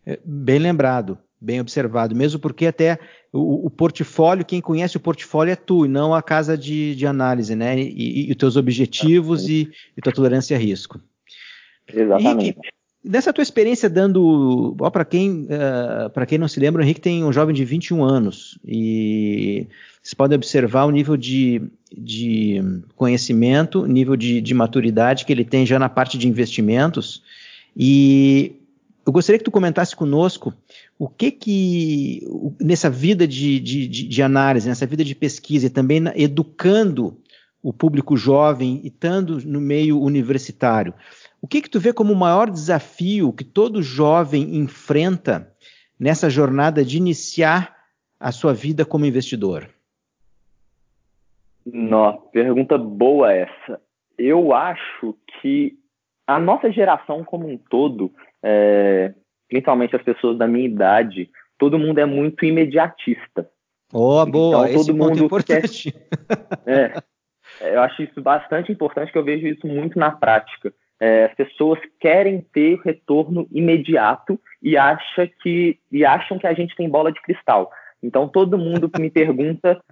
É, 0.07 0.19
bem 0.23 0.59
lembrado 0.59 1.19
bem 1.41 1.61
observado, 1.61 2.15
mesmo 2.15 2.39
porque 2.39 2.67
até 2.67 2.99
o, 3.33 3.67
o, 3.67 3.71
portfólio, 3.71 4.45
quem 4.45 4.61
conhece 4.61 4.97
o 4.97 5.01
portfólio 5.01 5.53
é 5.53 5.57
tu, 5.57 5.87
e 5.87 5.89
não 5.89 6.15
a 6.15 6.23
casa 6.23 6.57
de, 6.57 6.95
de 6.95 7.07
análise, 7.07 7.57
né? 7.57 7.79
E, 7.81 8.29
e, 8.29 8.31
os 8.31 8.37
teus 8.37 8.57
objetivos 8.57 9.49
e, 9.49 9.71
e, 9.97 10.03
tua 10.03 10.13
tolerância 10.13 10.55
a 10.57 10.61
risco. 10.61 11.01
Exatamente. 11.89 12.45
Henrique, 12.45 12.61
nessa 13.05 13.33
tua 13.33 13.43
experiência 13.43 13.89
dando, 13.89 14.77
para 14.93 15.05
quem, 15.05 15.45
uh, 15.45 16.11
para 16.11 16.27
quem 16.27 16.39
não 16.39 16.49
se 16.49 16.61
lembra, 16.61 16.83
o 16.83 16.85
Henrique 16.85 17.01
tem 17.01 17.25
um 17.25 17.33
jovem 17.33 17.55
de 17.55 17.65
21 17.65 18.03
anos 18.05 18.59
e 18.65 19.67
vocês 20.03 20.15
podem 20.15 20.37
observar 20.37 20.85
o 20.85 20.91
nível 20.91 21.17
de, 21.17 21.63
de 21.97 22.63
conhecimento, 22.97 23.87
nível 23.87 24.17
de, 24.17 24.41
de 24.41 24.55
maturidade 24.55 25.25
que 25.25 25.33
ele 25.33 25.45
tem 25.45 25.67
já 25.67 25.79
na 25.79 25.89
parte 25.89 26.19
de 26.19 26.29
investimentos 26.29 27.23
e 27.77 28.57
eu 29.07 29.13
gostaria 29.13 29.39
que 29.39 29.45
tu 29.45 29.51
comentasse 29.51 29.97
conosco 29.97 30.53
o 30.99 31.09
que 31.09 31.31
que, 31.31 32.23
nessa 32.61 32.91
vida 32.91 33.27
de, 33.27 33.59
de, 33.59 33.89
de 33.89 34.23
análise, 34.23 34.69
nessa 34.69 34.87
vida 34.87 35.03
de 35.03 35.15
pesquisa 35.15 35.67
e 35.67 35.71
também 35.71 36.03
educando 36.15 37.17
o 37.63 37.73
público 37.73 38.17
jovem 38.17 38.81
e 38.85 38.89
estando 38.89 39.41
no 39.45 39.61
meio 39.61 40.01
universitário, 40.01 40.95
o 41.41 41.49
que 41.49 41.63
que 41.63 41.71
tu 41.71 41.81
vê 41.81 41.93
como 41.93 42.13
o 42.13 42.17
maior 42.17 42.51
desafio 42.51 43.33
que 43.33 43.45
todo 43.45 43.83
jovem 43.83 44.57
enfrenta 44.57 45.53
nessa 45.99 46.29
jornada 46.29 46.85
de 46.85 46.97
iniciar 46.97 47.77
a 48.19 48.33
sua 48.33 48.53
vida 48.53 48.85
como 48.85 49.07
investidor? 49.07 49.69
Nossa, 51.65 52.19
pergunta 52.33 52.77
boa 52.77 53.33
essa. 53.33 53.81
Eu 54.19 54.53
acho 54.53 55.17
que 55.41 55.79
a 56.27 56.39
nossa 56.39 56.71
geração 56.71 57.25
como 57.25 57.49
um 57.49 57.57
todo 57.57 58.13
é, 58.43 59.15
principalmente 59.51 59.97
as 59.97 60.03
pessoas 60.03 60.39
da 60.39 60.47
minha 60.47 60.67
idade, 60.67 61.29
todo 61.59 61.79
mundo 61.79 61.99
é 61.99 62.07
muito 62.07 62.45
imediatista. 62.45 63.51
Oh, 63.93 64.25
boa, 64.25 64.71
então, 64.71 64.85
todo 64.85 64.97
mundo 64.97 65.25
importante. 65.25 65.93
Quer, 66.65 67.03
é, 67.61 67.75
eu 67.75 67.83
acho 67.83 68.03
isso 68.03 68.23
bastante 68.23 68.71
importante, 68.71 69.11
que 69.11 69.19
eu 69.19 69.25
vejo 69.25 69.49
isso 69.49 69.67
muito 69.67 69.99
na 69.99 70.13
prática. 70.13 70.73
É, 71.01 71.25
as 71.25 71.35
pessoas 71.35 71.79
querem 71.99 72.45
ter 72.53 72.79
retorno 72.85 73.49
imediato 73.51 74.39
e, 74.63 74.77
acha 74.77 75.27
que, 75.43 75.79
e 75.91 76.05
acham 76.05 76.39
que 76.39 76.47
a 76.47 76.53
gente 76.53 76.77
tem 76.77 76.89
bola 76.89 77.11
de 77.11 77.21
cristal. 77.23 77.71
Então, 78.03 78.29
todo 78.29 78.59
mundo 78.59 78.91
me 78.99 79.09
pergunta 79.11 79.83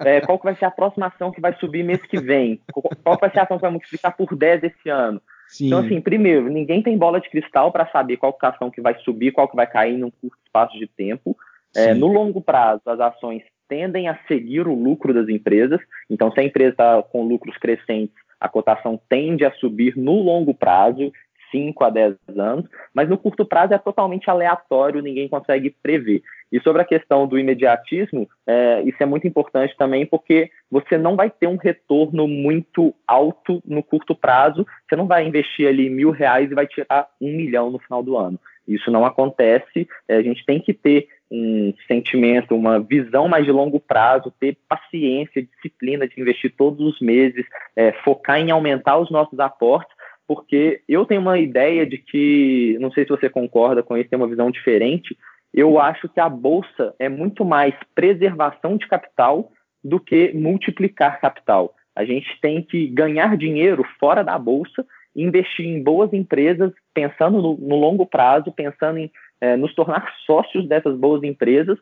é, 0.00 0.20
qual 0.20 0.38
que 0.38 0.44
vai 0.44 0.56
ser 0.56 0.66
a 0.66 0.70
próxima 0.70 1.06
ação 1.06 1.30
que 1.30 1.40
vai 1.40 1.54
subir 1.54 1.82
mês 1.82 2.02
que 2.02 2.20
vem, 2.20 2.60
qual 3.02 3.18
vai 3.18 3.30
ser 3.30 3.40
a 3.40 3.42
ação 3.44 3.56
que 3.56 3.62
vai 3.62 3.70
multiplicar 3.70 4.16
por 4.16 4.34
10 4.36 4.64
esse 4.64 4.88
ano. 4.88 5.20
Sim. 5.48 5.68
Então, 5.68 5.78
assim, 5.80 6.00
primeiro, 6.00 6.50
ninguém 6.50 6.82
tem 6.82 6.98
bola 6.98 7.20
de 7.20 7.30
cristal 7.30 7.72
para 7.72 7.86
saber 7.86 8.18
qual 8.18 8.36
ação 8.42 8.70
que 8.70 8.82
vai 8.82 8.94
subir, 9.00 9.32
qual 9.32 9.48
que 9.48 9.56
vai 9.56 9.66
cair 9.66 9.96
num 9.96 10.10
curto 10.10 10.38
espaço 10.44 10.78
de 10.78 10.86
tempo. 10.86 11.36
É, 11.74 11.94
no 11.94 12.06
longo 12.06 12.40
prazo, 12.40 12.82
as 12.86 13.00
ações 13.00 13.42
tendem 13.68 14.08
a 14.08 14.18
seguir 14.26 14.66
o 14.66 14.74
lucro 14.74 15.14
das 15.14 15.28
empresas. 15.28 15.80
Então, 16.08 16.30
se 16.32 16.40
a 16.40 16.42
empresa 16.42 16.70
está 16.70 17.02
com 17.02 17.26
lucros 17.26 17.56
crescentes, 17.56 18.16
a 18.40 18.48
cotação 18.48 19.00
tende 19.08 19.44
a 19.44 19.52
subir 19.52 19.96
no 19.96 20.22
longo 20.22 20.54
prazo, 20.54 21.12
5 21.50 21.82
a 21.84 21.90
10 21.90 22.16
anos, 22.36 22.66
mas 22.92 23.08
no 23.08 23.18
curto 23.18 23.44
prazo 23.44 23.74
é 23.74 23.78
totalmente 23.78 24.28
aleatório, 24.28 25.02
ninguém 25.02 25.28
consegue 25.28 25.70
prever. 25.82 26.22
E 26.50 26.60
sobre 26.60 26.80
a 26.80 26.84
questão 26.84 27.26
do 27.26 27.38
imediatismo, 27.38 28.28
é, 28.46 28.82
isso 28.82 29.02
é 29.02 29.06
muito 29.06 29.26
importante 29.26 29.76
também, 29.76 30.06
porque 30.06 30.50
você 30.70 30.96
não 30.96 31.14
vai 31.14 31.30
ter 31.30 31.46
um 31.46 31.56
retorno 31.56 32.26
muito 32.26 32.94
alto 33.06 33.62
no 33.66 33.82
curto 33.82 34.14
prazo. 34.14 34.66
Você 34.88 34.96
não 34.96 35.06
vai 35.06 35.26
investir 35.26 35.68
ali 35.68 35.90
mil 35.90 36.10
reais 36.10 36.50
e 36.50 36.54
vai 36.54 36.66
tirar 36.66 37.08
um 37.20 37.36
milhão 37.36 37.70
no 37.70 37.78
final 37.78 38.02
do 38.02 38.16
ano. 38.16 38.40
Isso 38.66 38.90
não 38.90 39.04
acontece. 39.04 39.86
É, 40.06 40.16
a 40.16 40.22
gente 40.22 40.44
tem 40.44 40.58
que 40.58 40.72
ter 40.72 41.08
um 41.30 41.74
sentimento, 41.86 42.54
uma 42.54 42.80
visão 42.80 43.28
mais 43.28 43.44
de 43.44 43.52
longo 43.52 43.78
prazo, 43.78 44.32
ter 44.40 44.56
paciência, 44.68 45.42
disciplina 45.42 46.08
de 46.08 46.20
investir 46.20 46.54
todos 46.56 46.80
os 46.80 47.00
meses, 47.00 47.44
é, 47.76 47.92
focar 48.04 48.38
em 48.38 48.50
aumentar 48.50 48.98
os 48.98 49.10
nossos 49.10 49.38
aportes, 49.38 49.94
porque 50.26 50.82
eu 50.88 51.04
tenho 51.04 51.20
uma 51.20 51.38
ideia 51.38 51.86
de 51.86 51.98
que, 51.98 52.76
não 52.80 52.90
sei 52.90 53.04
se 53.04 53.10
você 53.10 53.28
concorda 53.28 53.82
com 53.82 53.96
isso, 53.96 54.08
tem 54.08 54.18
uma 54.18 54.28
visão 54.28 54.50
diferente, 54.50 55.16
eu 55.52 55.80
acho 55.80 56.08
que 56.08 56.20
a 56.20 56.28
bolsa 56.28 56.94
é 56.98 57.08
muito 57.08 57.44
mais 57.44 57.74
preservação 57.94 58.76
de 58.76 58.86
capital 58.86 59.50
do 59.82 59.98
que 59.98 60.32
multiplicar 60.34 61.20
capital. 61.20 61.74
A 61.96 62.04
gente 62.04 62.28
tem 62.40 62.62
que 62.62 62.86
ganhar 62.88 63.36
dinheiro 63.36 63.84
fora 63.98 64.22
da 64.22 64.38
bolsa, 64.38 64.86
investir 65.16 65.66
em 65.66 65.82
boas 65.82 66.12
empresas, 66.12 66.72
pensando 66.94 67.42
no, 67.42 67.56
no 67.56 67.76
longo 67.76 68.06
prazo, 68.06 68.52
pensando 68.52 68.98
em 68.98 69.10
é, 69.40 69.56
nos 69.56 69.74
tornar 69.74 70.12
sócios 70.26 70.66
dessas 70.66 70.96
boas 70.96 71.22
empresas, 71.22 71.78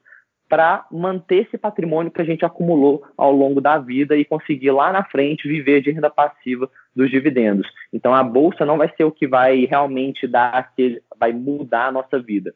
para 0.49 0.87
manter 0.91 1.47
esse 1.47 1.59
patrimônio 1.59 2.11
que 2.11 2.23
a 2.23 2.25
gente 2.25 2.45
acumulou 2.45 3.05
ao 3.17 3.33
longo 3.33 3.61
da 3.61 3.79
vida 3.79 4.17
e 4.17 4.25
conseguir 4.25 4.71
lá 4.71 4.93
na 4.93 5.05
frente 5.05 5.49
viver 5.49 5.81
de 5.81 5.91
renda 5.91 6.09
passiva 6.09 6.71
dos 6.95 7.11
dividendos. 7.11 7.67
Então 7.93 8.15
a 8.15 8.23
bolsa 8.23 8.65
não 8.65 8.79
vai 8.79 8.91
ser 8.97 9.05
o 9.05 9.11
que 9.11 9.27
vai 9.27 9.65
realmente 9.65 10.27
dar 10.27 10.51
aquele, 10.51 11.03
vai 11.19 11.33
mudar 11.33 11.87
a 11.87 11.93
nossa 11.93 12.19
vida. 12.19 12.55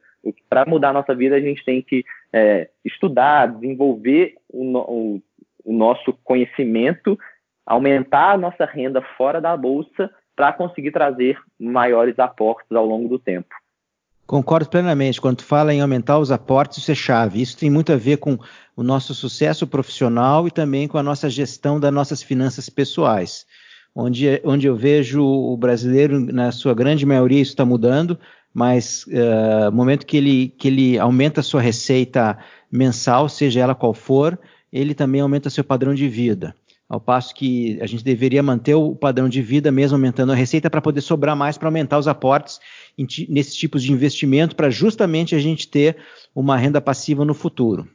Para 0.48 0.64
mudar 0.66 0.90
a 0.90 0.94
nossa 0.94 1.14
vida 1.14 1.36
a 1.36 1.40
gente 1.40 1.64
tem 1.64 1.82
que 1.82 2.04
é, 2.32 2.70
estudar, 2.84 3.46
desenvolver 3.46 4.34
o, 4.48 4.64
o, 4.78 5.22
o 5.64 5.72
nosso 5.72 6.12
conhecimento, 6.22 7.18
aumentar 7.66 8.32
a 8.32 8.38
nossa 8.38 8.64
renda 8.64 9.02
fora 9.16 9.40
da 9.40 9.56
bolsa 9.56 10.10
para 10.36 10.52
conseguir 10.52 10.92
trazer 10.92 11.38
maiores 11.58 12.18
aportes 12.18 12.70
ao 12.72 12.86
longo 12.86 13.08
do 13.08 13.18
tempo. 13.18 13.54
Concordo 14.30 14.68
plenamente. 14.68 15.20
Quando 15.20 15.42
fala 15.42 15.74
em 15.74 15.80
aumentar 15.80 16.16
os 16.20 16.30
aportes, 16.30 16.78
isso 16.78 16.92
é 16.92 16.94
chave. 16.94 17.42
Isso 17.42 17.56
tem 17.56 17.68
muito 17.68 17.92
a 17.92 17.96
ver 17.96 18.18
com 18.18 18.38
o 18.76 18.82
nosso 18.84 19.12
sucesso 19.12 19.66
profissional 19.66 20.46
e 20.46 20.52
também 20.52 20.86
com 20.86 20.96
a 20.96 21.02
nossa 21.02 21.28
gestão 21.28 21.80
das 21.80 21.92
nossas 21.92 22.22
finanças 22.22 22.68
pessoais. 22.68 23.44
Onde, 23.92 24.40
onde 24.44 24.68
eu 24.68 24.76
vejo 24.76 25.20
o 25.20 25.56
brasileiro, 25.56 26.20
na 26.20 26.52
sua 26.52 26.74
grande 26.74 27.04
maioria, 27.04 27.40
isso 27.40 27.50
está 27.50 27.64
mudando, 27.64 28.16
mas 28.54 29.04
uh, 29.08 29.68
no 29.72 29.76
momento 29.76 30.06
que 30.06 30.16
ele, 30.16 30.54
que 30.56 30.68
ele 30.68 30.96
aumenta 30.96 31.40
a 31.40 31.42
sua 31.42 31.60
receita 31.60 32.38
mensal, 32.70 33.28
seja 33.28 33.58
ela 33.58 33.74
qual 33.74 33.92
for, 33.92 34.38
ele 34.72 34.94
também 34.94 35.20
aumenta 35.20 35.50
seu 35.50 35.64
padrão 35.64 35.92
de 35.92 36.08
vida. 36.08 36.54
Ao 36.90 37.00
passo 37.00 37.32
que 37.32 37.78
a 37.80 37.86
gente 37.86 38.02
deveria 38.02 38.42
manter 38.42 38.74
o 38.74 38.96
padrão 38.96 39.28
de 39.28 39.40
vida, 39.40 39.70
mesmo 39.70 39.96
aumentando 39.96 40.32
a 40.32 40.34
receita, 40.34 40.68
para 40.68 40.80
poder 40.80 41.00
sobrar 41.00 41.36
mais 41.36 41.56
para 41.56 41.68
aumentar 41.68 41.96
os 41.96 42.08
aportes 42.08 42.58
nesses 43.28 43.54
tipos 43.54 43.80
de 43.84 43.92
investimento, 43.92 44.56
para 44.56 44.70
justamente 44.70 45.36
a 45.36 45.38
gente 45.38 45.70
ter 45.70 45.96
uma 46.34 46.56
renda 46.56 46.80
passiva 46.80 47.24
no 47.24 47.32
futuro. 47.32 47.86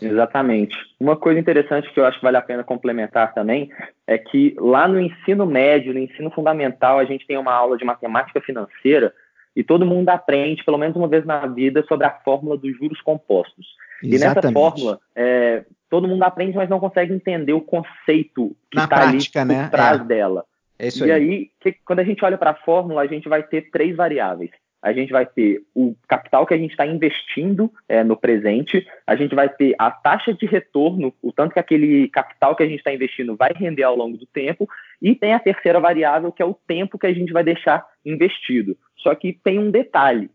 Exatamente. 0.00 0.74
Uma 0.98 1.16
coisa 1.16 1.38
interessante 1.38 1.92
que 1.92 2.00
eu 2.00 2.06
acho 2.06 2.18
que 2.18 2.24
vale 2.24 2.38
a 2.38 2.42
pena 2.42 2.64
complementar 2.64 3.34
também 3.34 3.70
é 4.06 4.16
que 4.16 4.56
lá 4.58 4.88
no 4.88 4.98
ensino 4.98 5.44
médio, 5.44 5.92
no 5.92 5.98
ensino 5.98 6.30
fundamental, 6.30 6.98
a 6.98 7.04
gente 7.04 7.26
tem 7.26 7.36
uma 7.36 7.52
aula 7.52 7.76
de 7.76 7.84
matemática 7.84 8.40
financeira 8.40 9.12
e 9.54 9.62
todo 9.62 9.84
mundo 9.84 10.08
aprende, 10.08 10.64
pelo 10.64 10.78
menos 10.78 10.96
uma 10.96 11.08
vez 11.08 11.26
na 11.26 11.46
vida, 11.46 11.84
sobre 11.86 12.06
a 12.06 12.10
fórmula 12.24 12.56
dos 12.56 12.74
juros 12.78 13.02
compostos. 13.02 13.66
Exatamente. 14.02 14.14
E 14.14 14.18
nessa 14.18 14.52
fórmula, 14.52 15.00
é, 15.14 15.64
todo 15.88 16.08
mundo 16.08 16.22
aprende, 16.22 16.56
mas 16.56 16.68
não 16.68 16.80
consegue 16.80 17.12
entender 17.12 17.52
o 17.52 17.60
conceito 17.60 18.56
que 18.70 18.78
está 18.78 19.08
ali 19.08 19.18
por 19.30 19.44
né? 19.44 19.68
trás 19.68 20.00
é. 20.00 20.04
dela. 20.04 20.44
É 20.78 20.88
e 20.88 21.02
aí, 21.04 21.12
aí 21.12 21.50
que, 21.60 21.72
quando 21.84 22.00
a 22.00 22.04
gente 22.04 22.24
olha 22.24 22.38
para 22.38 22.50
a 22.50 22.54
fórmula, 22.54 23.02
a 23.02 23.06
gente 23.06 23.28
vai 23.28 23.42
ter 23.42 23.70
três 23.70 23.96
variáveis. 23.96 24.50
A 24.80 24.92
gente 24.92 25.10
vai 25.10 25.26
ter 25.26 25.62
o 25.74 25.96
capital 26.06 26.46
que 26.46 26.54
a 26.54 26.56
gente 26.56 26.70
está 26.70 26.86
investindo 26.86 27.72
é, 27.88 28.04
no 28.04 28.16
presente, 28.16 28.86
a 29.04 29.16
gente 29.16 29.34
vai 29.34 29.48
ter 29.48 29.74
a 29.76 29.90
taxa 29.90 30.32
de 30.32 30.46
retorno, 30.46 31.12
o 31.20 31.32
tanto 31.32 31.54
que 31.54 31.58
aquele 31.58 32.08
capital 32.08 32.54
que 32.54 32.62
a 32.62 32.66
gente 32.66 32.78
está 32.78 32.94
investindo 32.94 33.34
vai 33.34 33.52
render 33.52 33.82
ao 33.82 33.96
longo 33.96 34.16
do 34.16 34.24
tempo, 34.26 34.68
e 35.02 35.16
tem 35.16 35.34
a 35.34 35.40
terceira 35.40 35.80
variável, 35.80 36.30
que 36.30 36.40
é 36.40 36.46
o 36.46 36.54
tempo 36.54 36.96
que 36.96 37.08
a 37.08 37.12
gente 37.12 37.32
vai 37.32 37.42
deixar 37.42 37.84
investido. 38.06 38.76
Só 38.98 39.12
que 39.16 39.32
tem 39.32 39.58
um 39.58 39.72
detalhe: 39.72 40.30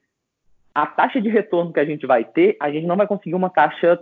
a 0.75 0.85
taxa 0.85 1.21
de 1.21 1.29
retorno 1.29 1.71
que 1.71 1.79
a 1.79 1.85
gente 1.85 2.05
vai 2.05 2.25
ter, 2.25 2.57
a 2.59 2.69
gente 2.69 2.85
não 2.85 2.97
vai 2.97 3.07
conseguir 3.07 3.35
uma 3.35 3.49
taxa 3.49 3.97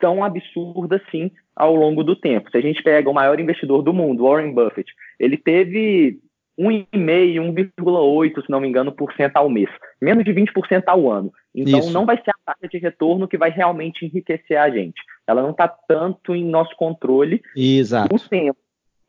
tão 0.00 0.24
absurda 0.24 0.96
assim 0.96 1.30
ao 1.54 1.74
longo 1.74 2.02
do 2.02 2.16
tempo. 2.16 2.50
Se 2.50 2.56
a 2.56 2.60
gente 2.60 2.82
pega 2.82 3.08
o 3.08 3.14
maior 3.14 3.38
investidor 3.38 3.82
do 3.82 3.92
mundo, 3.92 4.24
Warren 4.24 4.52
Buffett, 4.52 4.90
ele 5.18 5.36
teve 5.36 6.18
1,5, 6.58 7.72
1,8, 7.78 8.42
se 8.44 8.50
não 8.50 8.60
me 8.60 8.68
engano, 8.68 8.92
por 8.92 9.12
cento 9.14 9.36
ao 9.36 9.48
mês, 9.48 9.70
menos 10.00 10.24
de 10.24 10.32
20% 10.32 10.84
ao 10.86 11.10
ano. 11.10 11.32
Então 11.54 11.80
Isso. 11.80 11.92
não 11.92 12.06
vai 12.06 12.16
ser 12.16 12.30
a 12.30 12.52
taxa 12.52 12.68
de 12.68 12.78
retorno 12.78 13.28
que 13.28 13.38
vai 13.38 13.50
realmente 13.50 14.04
enriquecer 14.04 14.58
a 14.58 14.70
gente. 14.70 15.00
Ela 15.26 15.42
não 15.42 15.50
está 15.50 15.68
tanto 15.68 16.34
em 16.34 16.44
nosso 16.44 16.74
controle. 16.76 17.42
Exato. 17.56 18.14
O 18.14 18.18
tempo. 18.18 18.58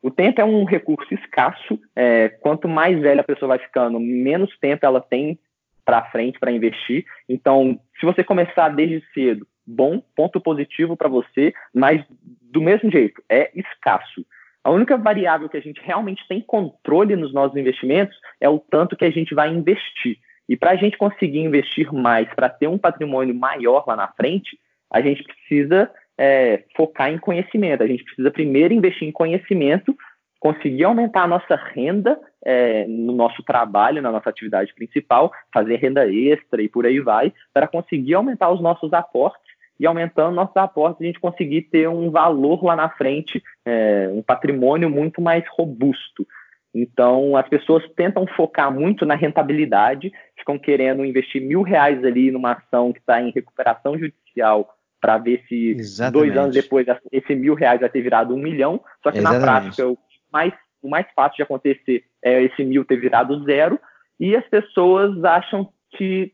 O 0.02 0.10
tempo 0.10 0.40
é 0.40 0.44
um 0.44 0.64
recurso 0.64 1.14
escasso. 1.14 1.78
É, 1.94 2.28
quanto 2.28 2.66
mais 2.66 3.00
velha 3.00 3.20
a 3.20 3.24
pessoa 3.24 3.50
vai 3.50 3.58
ficando, 3.58 4.00
menos 4.00 4.50
tempo 4.58 4.84
ela 4.84 5.00
tem 5.00 5.38
para 5.84 6.04
frente 6.10 6.38
para 6.38 6.52
investir. 6.52 7.04
Então, 7.28 7.78
se 7.98 8.06
você 8.06 8.24
começar 8.24 8.68
desde 8.70 9.02
cedo 9.12 9.46
bom, 9.66 10.02
ponto 10.14 10.40
positivo 10.40 10.96
para 10.96 11.08
você, 11.08 11.52
mas 11.74 12.04
do 12.52 12.60
mesmo 12.60 12.90
jeito, 12.90 13.22
é 13.28 13.50
escasso. 13.54 14.24
A 14.64 14.70
única 14.70 14.96
variável 14.96 15.48
que 15.48 15.56
a 15.56 15.60
gente 15.60 15.80
realmente 15.82 16.26
tem 16.28 16.40
controle 16.40 17.16
nos 17.16 17.32
nossos 17.32 17.56
investimentos 17.56 18.16
é 18.40 18.48
o 18.48 18.58
tanto 18.58 18.96
que 18.96 19.04
a 19.04 19.10
gente 19.10 19.34
vai 19.34 19.48
investir. 19.48 20.18
E 20.48 20.56
para 20.56 20.72
a 20.72 20.76
gente 20.76 20.96
conseguir 20.96 21.40
investir 21.40 21.92
mais, 21.92 22.28
para 22.34 22.48
ter 22.48 22.68
um 22.68 22.78
patrimônio 22.78 23.34
maior 23.34 23.84
lá 23.86 23.96
na 23.96 24.08
frente, 24.08 24.58
a 24.90 25.00
gente 25.00 25.24
precisa 25.24 25.90
é, 26.18 26.64
focar 26.76 27.10
em 27.10 27.18
conhecimento. 27.18 27.82
A 27.82 27.86
gente 27.86 28.04
precisa 28.04 28.30
primeiro 28.30 28.74
investir 28.74 29.08
em 29.08 29.12
conhecimento, 29.12 29.96
conseguir 30.38 30.84
aumentar 30.84 31.22
a 31.22 31.28
nossa 31.28 31.56
renda 31.56 32.18
é, 32.44 32.86
no 32.86 33.12
nosso 33.12 33.42
trabalho, 33.42 34.02
na 34.02 34.12
nossa 34.12 34.28
atividade 34.28 34.74
principal, 34.74 35.32
fazer 35.52 35.76
renda 35.76 36.06
extra 36.06 36.62
e 36.62 36.68
por 36.68 36.84
aí 36.84 37.00
vai, 37.00 37.32
para 37.52 37.66
conseguir 37.66 38.14
aumentar 38.14 38.50
os 38.50 38.60
nossos 38.60 38.92
aportes 38.92 39.51
e 39.82 39.86
aumentando 39.86 40.36
nossos 40.36 40.56
aportes, 40.56 41.02
a 41.02 41.04
gente 41.04 41.18
conseguir 41.18 41.62
ter 41.62 41.88
um 41.88 42.08
valor 42.08 42.62
lá 42.62 42.76
na 42.76 42.88
frente, 42.88 43.42
é, 43.66 44.08
um 44.12 44.22
patrimônio 44.22 44.88
muito 44.88 45.20
mais 45.20 45.44
robusto. 45.58 46.24
Então, 46.72 47.36
as 47.36 47.48
pessoas 47.48 47.82
tentam 47.96 48.24
focar 48.24 48.72
muito 48.72 49.04
na 49.04 49.16
rentabilidade, 49.16 50.12
ficam 50.38 50.56
querendo 50.56 51.04
investir 51.04 51.42
mil 51.42 51.62
reais 51.62 52.02
ali 52.04 52.30
numa 52.30 52.52
ação 52.52 52.92
que 52.92 53.00
está 53.00 53.20
em 53.20 53.32
recuperação 53.32 53.98
judicial 53.98 54.72
para 55.00 55.18
ver 55.18 55.42
se 55.48 55.70
Exatamente. 55.70 56.12
dois 56.12 56.38
anos 56.38 56.54
depois 56.54 56.86
esse 57.10 57.34
mil 57.34 57.54
reais 57.54 57.80
vai 57.80 57.90
ter 57.90 58.02
virado 58.02 58.32
um 58.36 58.38
milhão. 58.38 58.80
Só 59.02 59.10
que 59.10 59.18
Exatamente. 59.18 59.44
na 59.44 59.52
prática, 59.52 59.88
o 59.88 59.98
mais, 60.32 60.52
o 60.80 60.88
mais 60.88 61.06
fácil 61.12 61.38
de 61.38 61.42
acontecer 61.42 62.04
é 62.24 62.40
esse 62.40 62.62
mil 62.62 62.84
ter 62.84 63.00
virado 63.00 63.42
zero, 63.42 63.80
e 64.20 64.36
as 64.36 64.46
pessoas 64.48 65.24
acham 65.24 65.68
que 65.96 66.32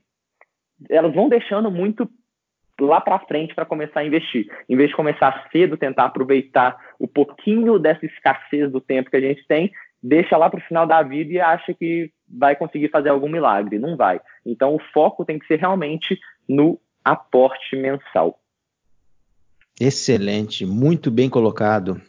elas 0.90 1.14
vão 1.14 1.30
deixando 1.30 1.70
muito 1.70 2.06
lá 2.80 3.00
para 3.00 3.18
frente 3.20 3.54
para 3.54 3.64
começar 3.64 4.00
a 4.00 4.06
investir. 4.06 4.46
Em 4.68 4.76
vez 4.76 4.90
de 4.90 4.96
começar 4.96 5.48
cedo, 5.50 5.76
tentar 5.76 6.04
aproveitar 6.04 6.76
o 6.98 7.08
pouquinho 7.08 7.78
dessa 7.78 8.06
escassez 8.06 8.70
do 8.70 8.80
tempo 8.80 9.10
que 9.10 9.16
a 9.16 9.20
gente 9.20 9.46
tem, 9.46 9.72
deixa 10.02 10.36
lá 10.36 10.48
para 10.48 10.58
o 10.58 10.62
final 10.62 10.86
da 10.86 11.02
vida 11.02 11.32
e 11.32 11.40
acha 11.40 11.74
que 11.74 12.10
vai 12.28 12.54
conseguir 12.54 12.88
fazer 12.88 13.08
algum 13.08 13.28
milagre. 13.28 13.78
Não 13.78 13.96
vai. 13.96 14.20
Então 14.44 14.74
o 14.74 14.80
foco 14.92 15.24
tem 15.24 15.38
que 15.38 15.46
ser 15.46 15.58
realmente 15.58 16.18
no 16.48 16.80
aporte 17.04 17.76
mensal. 17.76 18.38
Excelente, 19.80 20.66
muito 20.66 21.10
bem 21.10 21.30
colocado. 21.30 22.00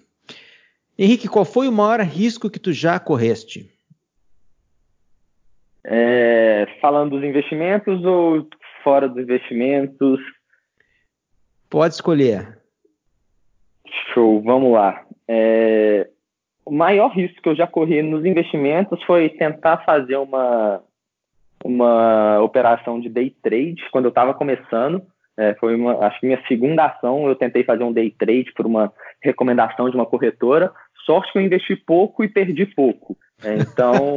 Henrique, 0.97 1.27
qual 1.27 1.45
foi 1.45 1.67
o 1.67 1.71
maior 1.71 2.01
risco 2.01 2.49
que 2.49 2.59
tu 2.59 2.73
já 2.73 2.99
correste? 2.99 3.69
É, 5.85 6.67
falando 6.81 7.11
dos 7.11 7.23
investimentos 7.23 8.03
ou 8.03 8.47
fora 8.83 9.07
dos 9.07 9.23
investimentos? 9.23 10.19
Pode 11.69 11.93
escolher. 11.93 12.57
Show, 14.13 14.41
vamos 14.41 14.73
lá. 14.73 15.03
É, 15.27 16.09
o 16.65 16.71
maior 16.71 17.09
risco 17.09 17.41
que 17.41 17.49
eu 17.49 17.55
já 17.55 17.67
corri 17.67 18.01
nos 18.01 18.25
investimentos 18.25 19.01
foi 19.03 19.29
tentar 19.29 19.77
fazer 19.85 20.17
uma, 20.17 20.81
uma 21.63 22.41
operação 22.41 22.99
de 22.99 23.09
day 23.09 23.35
trade 23.41 23.83
quando 23.91 24.05
eu 24.05 24.09
estava 24.09 24.33
começando. 24.33 25.01
É, 25.37 25.53
foi 25.55 25.75
uma, 25.75 26.05
acho 26.05 26.19
que 26.19 26.25
minha 26.25 26.41
segunda 26.47 26.85
ação, 26.85 27.27
eu 27.27 27.35
tentei 27.35 27.63
fazer 27.63 27.83
um 27.83 27.93
day 27.93 28.11
trade 28.11 28.51
por 28.53 28.65
uma 28.65 28.91
recomendação 29.21 29.89
de 29.89 29.95
uma 29.95 30.05
corretora. 30.05 30.71
Sorte 31.05 31.31
que 31.31 31.39
eu 31.39 31.41
investi 31.41 31.75
pouco 31.75 32.23
e 32.23 32.27
perdi 32.27 32.65
pouco. 32.65 33.17
É, 33.43 33.55
então, 33.55 34.15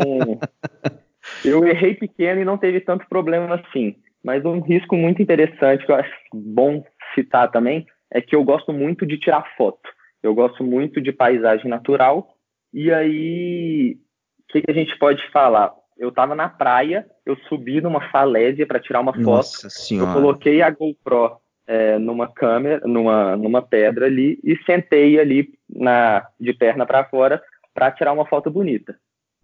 eu 1.45 1.65
errei 1.67 1.95
pequeno 1.95 2.41
e 2.41 2.45
não 2.45 2.59
teve 2.59 2.81
tanto 2.81 3.07
problema 3.09 3.55
assim. 3.55 3.95
Mas 4.23 4.45
um 4.45 4.61
risco 4.61 4.97
muito 4.97 5.23
interessante 5.23 5.85
que 5.85 5.93
eu 5.93 5.97
acho 5.97 6.13
bom 6.33 6.85
citar 7.15 7.51
também 7.51 7.87
é 8.11 8.21
que 8.21 8.37
eu 8.37 8.45
gosto 8.45 8.73
muito 8.73 9.07
de 9.07 9.19
tirar 9.19 9.55
foto. 9.57 9.89
Eu 10.23 10.35
gosto 10.35 10.63
muito 10.63 11.01
de 11.01 11.13
paisagem 11.13 11.69
natural. 11.69 12.37
E 12.73 12.93
aí, 12.93 13.99
o 14.41 14.53
que, 14.53 14.63
que 14.63 14.71
a 14.71 14.75
gente 14.75 14.97
pode 14.99 15.27
falar? 15.31 15.73
Eu 15.97 16.11
estava 16.11 16.35
na 16.35 16.49
praia, 16.49 17.07
eu 17.25 17.37
subi 17.49 17.81
numa 17.81 18.01
falésia 18.11 18.67
para 18.67 18.81
tirar 18.81 19.01
uma 19.01 19.13
Nossa 19.13 19.63
foto. 19.63 19.73
Senhora. 19.73 20.11
Eu 20.11 20.15
coloquei 20.15 20.63
a 20.63 20.71
GoPro 20.71 21.37
é, 21.67 21.99
numa 21.99 22.29
câmera, 22.29 22.87
numa, 22.87 23.37
numa 23.37 23.63
pedra 23.63 24.07
ali 24.07 24.39
e 24.43 24.57
sentei 24.65 25.19
ali 25.19 25.53
na, 25.69 26.27
de 26.39 26.53
perna 26.53 26.85
para 26.87 27.05
fora 27.05 27.43
para 27.75 27.91
tirar 27.91 28.13
uma 28.13 28.27
foto 28.27 28.51
bonita. 28.51 28.97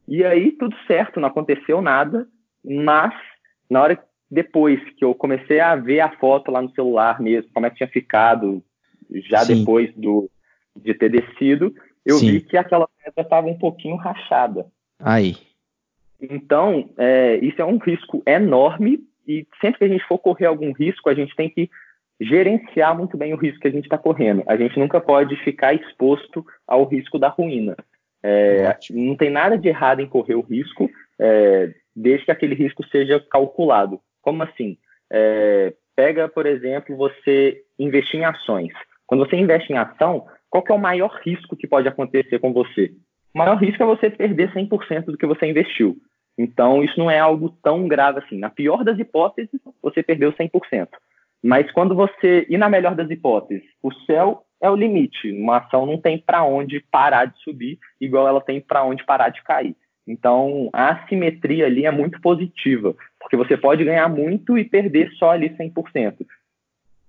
E 0.06 0.24
aí 0.24 0.52
tudo 0.52 0.74
certo, 0.86 1.20
não 1.20 1.28
aconteceu 1.28 1.80
nada, 1.80 2.26
mas 2.64 3.14
na 3.70 3.82
hora 3.82 4.02
depois 4.30 4.78
que 4.96 5.04
eu 5.04 5.14
comecei 5.14 5.60
a 5.60 5.74
ver 5.74 6.00
a 6.00 6.10
foto 6.16 6.50
lá 6.50 6.60
no 6.60 6.70
celular 6.72 7.20
mesmo, 7.20 7.50
como 7.52 7.66
é 7.66 7.70
que 7.70 7.76
tinha 7.76 7.88
ficado 7.88 8.62
já 9.10 9.40
Sim. 9.40 9.60
depois 9.60 9.92
do, 9.94 10.30
de 10.76 10.94
ter 10.94 11.10
descido, 11.10 11.74
eu 12.04 12.16
Sim. 12.16 12.32
vi 12.32 12.40
que 12.42 12.56
aquela 12.56 12.88
pedra 13.02 13.22
estava 13.22 13.46
um 13.46 13.58
pouquinho 13.58 13.96
rachada. 13.96 14.66
Aí. 14.98 15.36
Então, 16.20 16.90
é, 16.98 17.36
isso 17.36 17.60
é 17.62 17.64
um 17.64 17.78
risco 17.78 18.22
enorme 18.26 19.00
e 19.26 19.46
sempre 19.60 19.78
que 19.78 19.84
a 19.84 19.88
gente 19.88 20.06
for 20.06 20.18
correr 20.18 20.46
algum 20.46 20.72
risco, 20.72 21.08
a 21.08 21.14
gente 21.14 21.34
tem 21.36 21.48
que 21.48 21.70
gerenciar 22.20 22.96
muito 22.96 23.16
bem 23.16 23.32
o 23.32 23.36
risco 23.36 23.60
que 23.60 23.68
a 23.68 23.70
gente 23.70 23.84
está 23.84 23.96
correndo. 23.96 24.42
A 24.46 24.56
gente 24.56 24.78
nunca 24.78 25.00
pode 25.00 25.36
ficar 25.44 25.74
exposto 25.74 26.44
ao 26.66 26.84
risco 26.84 27.18
da 27.18 27.28
ruína. 27.28 27.76
É, 28.22 28.76
não 28.90 29.14
tem 29.16 29.30
nada 29.30 29.56
de 29.56 29.68
errado 29.68 30.00
em 30.00 30.08
correr 30.08 30.34
o 30.34 30.40
risco, 30.40 30.90
é, 31.18 31.72
desde 31.94 32.24
que 32.24 32.32
aquele 32.32 32.54
risco 32.54 32.84
seja 32.88 33.20
calculado. 33.30 34.00
Como 34.28 34.42
assim? 34.42 34.76
É, 35.10 35.72
pega, 35.96 36.28
por 36.28 36.44
exemplo, 36.44 36.94
você 36.94 37.62
investir 37.78 38.20
em 38.20 38.26
ações. 38.26 38.74
Quando 39.06 39.24
você 39.24 39.36
investe 39.36 39.72
em 39.72 39.78
ação, 39.78 40.26
qual 40.50 40.62
é 40.68 40.72
o 40.74 40.78
maior 40.78 41.18
risco 41.24 41.56
que 41.56 41.66
pode 41.66 41.88
acontecer 41.88 42.38
com 42.38 42.52
você? 42.52 42.92
O 43.34 43.38
maior 43.38 43.56
risco 43.56 43.82
é 43.82 43.86
você 43.86 44.10
perder 44.10 44.52
100% 44.52 45.06
do 45.06 45.16
que 45.16 45.24
você 45.24 45.46
investiu. 45.46 45.96
Então, 46.36 46.84
isso 46.84 46.98
não 46.98 47.10
é 47.10 47.18
algo 47.18 47.56
tão 47.62 47.88
grave 47.88 48.18
assim. 48.18 48.38
Na 48.38 48.50
pior 48.50 48.84
das 48.84 48.98
hipóteses, 48.98 49.58
você 49.80 50.02
perdeu 50.02 50.30
100%. 50.30 50.88
Mas 51.42 51.72
quando 51.72 51.94
você, 51.94 52.46
e 52.50 52.58
na 52.58 52.68
melhor 52.68 52.94
das 52.94 53.08
hipóteses, 53.08 53.64
o 53.82 53.90
céu 54.04 54.44
é 54.60 54.68
o 54.68 54.76
limite. 54.76 55.32
Uma 55.32 55.56
ação 55.56 55.86
não 55.86 55.98
tem 55.98 56.18
para 56.18 56.44
onde 56.44 56.80
parar 56.80 57.24
de 57.24 57.38
subir, 57.38 57.78
igual 57.98 58.28
ela 58.28 58.42
tem 58.42 58.60
para 58.60 58.84
onde 58.84 59.06
parar 59.06 59.30
de 59.30 59.42
cair. 59.42 59.74
Então, 60.08 60.70
a 60.72 60.88
assimetria 60.88 61.66
ali 61.66 61.84
é 61.84 61.90
muito 61.90 62.18
positiva, 62.22 62.96
porque 63.20 63.36
você 63.36 63.56
pode 63.58 63.84
ganhar 63.84 64.08
muito 64.08 64.56
e 64.56 64.64
perder 64.64 65.10
só 65.12 65.30
ali 65.30 65.50
100%. 65.50 66.26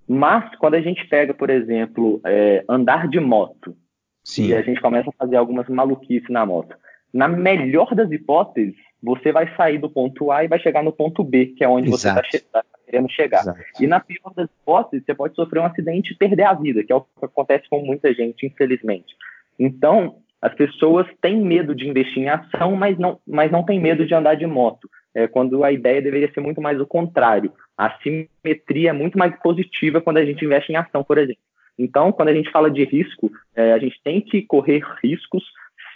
Mas, 0.05 0.53
quando 0.57 0.73
a 0.73 0.81
gente 0.81 1.07
pega, 1.07 1.33
por 1.33 1.49
exemplo, 1.49 2.19
é, 2.25 2.65
andar 2.67 3.07
de 3.07 3.19
moto, 3.19 3.75
Sim. 4.23 4.47
e 4.47 4.53
a 4.53 4.62
gente 4.62 4.81
começa 4.81 5.09
a 5.09 5.13
fazer 5.13 5.38
algumas 5.38 5.67
maluquices 5.69 6.29
na 6.29 6.45
moto, 6.45 6.75
na 7.13 7.27
melhor 7.27 7.95
das 7.95 8.12
hipóteses, 8.12 8.75
você 9.01 9.31
vai 9.31 9.55
sair 9.55 9.77
do 9.77 9.89
ponto 9.89 10.31
A 10.31 10.43
e 10.43 10.47
vai 10.47 10.59
chegar 10.59 10.83
no 10.83 10.91
ponto 10.91 11.23
B, 11.23 11.53
que 11.57 11.63
é 11.63 11.69
onde 11.69 11.89
Exato. 11.89 12.27
você 12.29 12.38
está 12.38 12.63
querendo 12.85 13.09
chegar. 13.09 13.41
Exato. 13.41 13.59
E 13.79 13.88
na 13.88 13.99
pior 13.99 14.33
das 14.35 14.49
hipóteses, 14.49 15.05
você 15.05 15.15
pode 15.15 15.35
sofrer 15.35 15.62
um 15.62 15.65
acidente 15.65 16.12
e 16.12 16.17
perder 16.17 16.43
a 16.43 16.53
vida, 16.53 16.83
que 16.83 16.91
é 16.91 16.95
o 16.95 17.01
que 17.01 17.23
acontece 17.23 17.69
com 17.69 17.79
muita 17.79 18.13
gente, 18.13 18.45
infelizmente. 18.45 19.15
Então, 19.57 20.17
as 20.41 20.54
pessoas 20.56 21.06
têm 21.21 21.41
medo 21.41 21.75
de 21.75 21.88
investir 21.88 22.23
em 22.23 22.30
ação, 22.30 22.75
mas 22.75 22.97
não, 22.97 23.19
mas 23.28 23.52
não 23.52 23.63
têm 23.63 23.80
medo 23.80 24.06
de 24.06 24.13
andar 24.13 24.36
de 24.36 24.47
moto. 24.47 24.89
É, 25.13 25.28
quando 25.28 25.63
a 25.63 25.71
ideia 25.71 26.02
deveria 26.02 26.32
ser 26.32 26.39
muito 26.39 26.62
mais 26.62 26.80
o 26.80 26.86
contrário. 26.86 27.52
A 27.75 27.97
simetria 27.99 28.91
é 28.91 28.93
muito 28.93 29.17
mais 29.17 29.36
positiva 29.41 29.99
quando 29.99 30.17
a 30.17 30.25
gente 30.25 30.45
investe 30.45 30.71
em 30.71 30.75
ação, 30.75 31.04
por 31.04 31.17
exemplo. 31.17 31.41
Então, 31.78 32.12
quando 32.12 32.30
a 32.30 32.34
gente 32.34 32.52
fala 32.52 32.69
de 32.69 32.84
risco, 32.84 33.32
é, 33.56 33.73
a 33.73 33.80
gente 33.80 33.99
tem 34.04 34.21
que 34.21 34.41
correr 34.43 34.84
riscos, 35.02 35.43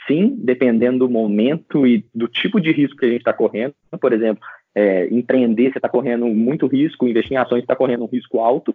sim, 0.08 0.36
dependendo 0.38 0.99
do 0.99 1.10
momento 1.10 1.86
e 1.86 2.06
do 2.15 2.27
tipo 2.27 2.60
de 2.60 2.71
risco 2.71 2.97
que 2.97 3.06
a 3.06 3.10
gente 3.10 3.19
está 3.19 3.34
correndo. 3.34 3.75
Por 4.01 4.13
exemplo, 4.13 4.43
é, 4.73 5.08
empreender, 5.13 5.71
você 5.71 5.77
está 5.77 5.89
correndo 5.89 6.25
muito 6.27 6.67
risco, 6.67 7.08
investir 7.08 7.34
em 7.34 7.38
ações, 7.38 7.62
está 7.62 7.75
correndo 7.75 8.06
um 8.06 8.08
risco 8.08 8.39
alto, 8.39 8.73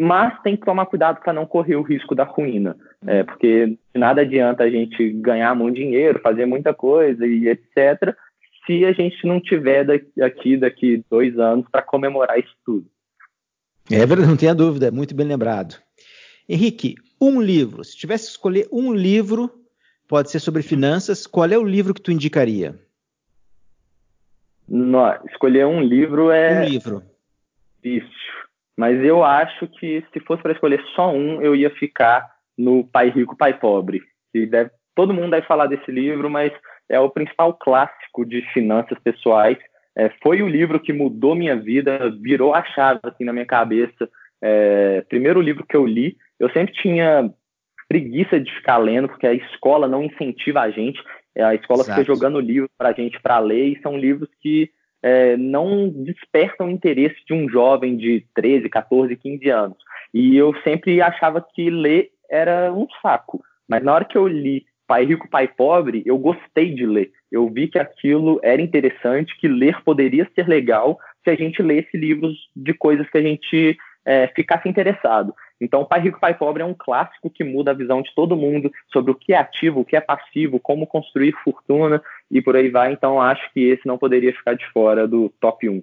mas 0.00 0.40
tem 0.40 0.56
que 0.56 0.64
tomar 0.64 0.86
cuidado 0.86 1.20
para 1.20 1.30
não 1.30 1.44
correr 1.44 1.76
o 1.76 1.82
risco 1.82 2.14
da 2.14 2.24
ruína, 2.24 2.74
é, 3.06 3.22
porque 3.22 3.76
nada 3.94 4.22
adianta 4.22 4.64
a 4.64 4.70
gente 4.70 5.10
ganhar 5.12 5.54
muito 5.54 5.76
dinheiro, 5.76 6.22
fazer 6.22 6.46
muita 6.46 6.72
coisa 6.72 7.26
e 7.26 7.48
etc., 7.48 8.16
se 8.64 8.84
a 8.86 8.92
gente 8.92 9.26
não 9.26 9.38
tiver 9.40 9.84
daqui, 10.16 10.56
daqui 10.56 11.04
dois 11.10 11.38
anos 11.38 11.66
para 11.70 11.82
comemorar 11.82 12.38
isso 12.38 12.54
tudo. 12.64 12.86
É 13.90 14.06
verdade, 14.06 14.30
não 14.30 14.36
tenha 14.38 14.54
dúvida, 14.54 14.86
é 14.86 14.90
muito 14.90 15.14
bem 15.14 15.26
lembrado. 15.26 15.76
Henrique, 16.48 16.94
um 17.20 17.40
livro, 17.42 17.84
se 17.84 17.94
tivesse 17.94 18.24
que 18.24 18.30
escolher 18.30 18.68
um 18.72 18.94
livro, 18.94 19.50
pode 20.08 20.30
ser 20.30 20.40
sobre 20.40 20.62
finanças, 20.62 21.26
qual 21.26 21.46
é 21.46 21.58
o 21.58 21.64
livro 21.64 21.92
que 21.92 22.00
tu 22.00 22.10
indicaria? 22.10 22.74
No, 24.66 25.12
escolher 25.26 25.66
um 25.66 25.82
livro 25.82 26.30
é. 26.30 26.62
Um 26.62 26.64
livro. 26.64 27.02
Difícil. 27.82 28.30
Mas 28.80 29.04
eu 29.04 29.22
acho 29.22 29.68
que 29.68 30.02
se 30.10 30.20
fosse 30.20 30.42
para 30.42 30.52
escolher 30.52 30.82
só 30.96 31.12
um, 31.12 31.42
eu 31.42 31.54
ia 31.54 31.68
ficar 31.68 32.26
no 32.56 32.82
Pai 32.82 33.10
Rico, 33.10 33.36
Pai 33.36 33.52
Pobre. 33.52 34.00
E 34.32 34.46
deve, 34.46 34.70
todo 34.94 35.12
mundo 35.12 35.32
deve 35.32 35.46
falar 35.46 35.66
desse 35.66 35.90
livro, 35.90 36.30
mas 36.30 36.50
é 36.88 36.98
o 36.98 37.10
principal 37.10 37.52
clássico 37.52 38.24
de 38.24 38.40
finanças 38.54 38.98
pessoais. 39.00 39.58
É, 39.94 40.10
foi 40.22 40.40
o 40.40 40.48
livro 40.48 40.80
que 40.80 40.94
mudou 40.94 41.34
minha 41.34 41.54
vida, 41.56 42.10
virou 42.22 42.54
a 42.54 42.64
chave 42.64 43.00
assim 43.04 43.22
na 43.22 43.34
minha 43.34 43.44
cabeça. 43.44 44.08
É, 44.42 45.04
primeiro 45.10 45.42
livro 45.42 45.66
que 45.68 45.76
eu 45.76 45.84
li, 45.84 46.16
eu 46.38 46.48
sempre 46.48 46.72
tinha 46.72 47.30
preguiça 47.86 48.40
de 48.40 48.50
ficar 48.50 48.78
lendo, 48.78 49.08
porque 49.10 49.26
a 49.26 49.34
escola 49.34 49.86
não 49.86 50.04
incentiva 50.04 50.62
a 50.62 50.70
gente. 50.70 50.98
É, 51.36 51.42
a 51.42 51.54
escola 51.54 51.82
Exato. 51.82 52.00
fica 52.00 52.14
jogando 52.14 52.40
livros 52.40 52.70
para 52.78 52.88
a 52.88 52.94
gente 52.94 53.20
para 53.20 53.38
ler 53.40 53.66
e 53.66 53.82
são 53.82 53.98
livros 53.98 54.30
que 54.40 54.70
é, 55.02 55.36
não 55.36 55.88
despertam 55.88 56.66
o 56.66 56.70
interesse 56.70 57.16
de 57.26 57.32
um 57.32 57.48
jovem 57.48 57.96
de 57.96 58.24
13, 58.34 58.68
14, 58.68 59.16
15 59.16 59.48
anos. 59.48 59.78
E 60.12 60.36
eu 60.36 60.54
sempre 60.62 61.00
achava 61.00 61.44
que 61.54 61.70
ler 61.70 62.10
era 62.30 62.72
um 62.72 62.86
saco. 63.02 63.42
Mas 63.68 63.82
na 63.82 63.94
hora 63.94 64.04
que 64.04 64.18
eu 64.18 64.26
li 64.26 64.64
Pai 64.86 65.04
Rico, 65.04 65.30
Pai 65.30 65.46
Pobre, 65.46 66.02
eu 66.04 66.18
gostei 66.18 66.74
de 66.74 66.84
ler. 66.84 67.12
Eu 67.30 67.48
vi 67.48 67.68
que 67.68 67.78
aquilo 67.78 68.40
era 68.42 68.60
interessante, 68.60 69.38
que 69.38 69.46
ler 69.46 69.80
poderia 69.84 70.28
ser 70.34 70.48
legal 70.48 70.98
se 71.22 71.30
a 71.30 71.36
gente 71.36 71.62
lesse 71.62 71.96
livros 71.96 72.36
de 72.56 72.74
coisas 72.74 73.08
que 73.08 73.18
a 73.18 73.22
gente 73.22 73.78
é, 74.04 74.26
ficasse 74.34 74.68
interessado. 74.68 75.32
Então, 75.60 75.84
Pai 75.84 76.00
Rico, 76.00 76.18
Pai 76.18 76.34
Pobre 76.34 76.62
é 76.62 76.66
um 76.66 76.74
clássico 76.74 77.30
que 77.30 77.44
muda 77.44 77.70
a 77.70 77.74
visão 77.74 78.02
de 78.02 78.12
todo 78.16 78.36
mundo 78.36 78.72
sobre 78.92 79.12
o 79.12 79.14
que 79.14 79.32
é 79.32 79.36
ativo, 79.36 79.80
o 79.80 79.84
que 79.84 79.94
é 79.94 80.00
passivo, 80.00 80.58
como 80.58 80.86
construir 80.86 81.32
fortuna 81.44 82.02
e 82.30 82.40
por 82.40 82.56
aí 82.56 82.68
vai. 82.70 82.92
Então, 82.92 83.20
acho 83.20 83.42
que 83.52 83.60
esse 83.60 83.86
não 83.86 83.98
poderia 83.98 84.32
ficar 84.32 84.54
de 84.54 84.66
fora 84.72 85.06
do 85.08 85.28
top 85.40 85.68
1. 85.68 85.82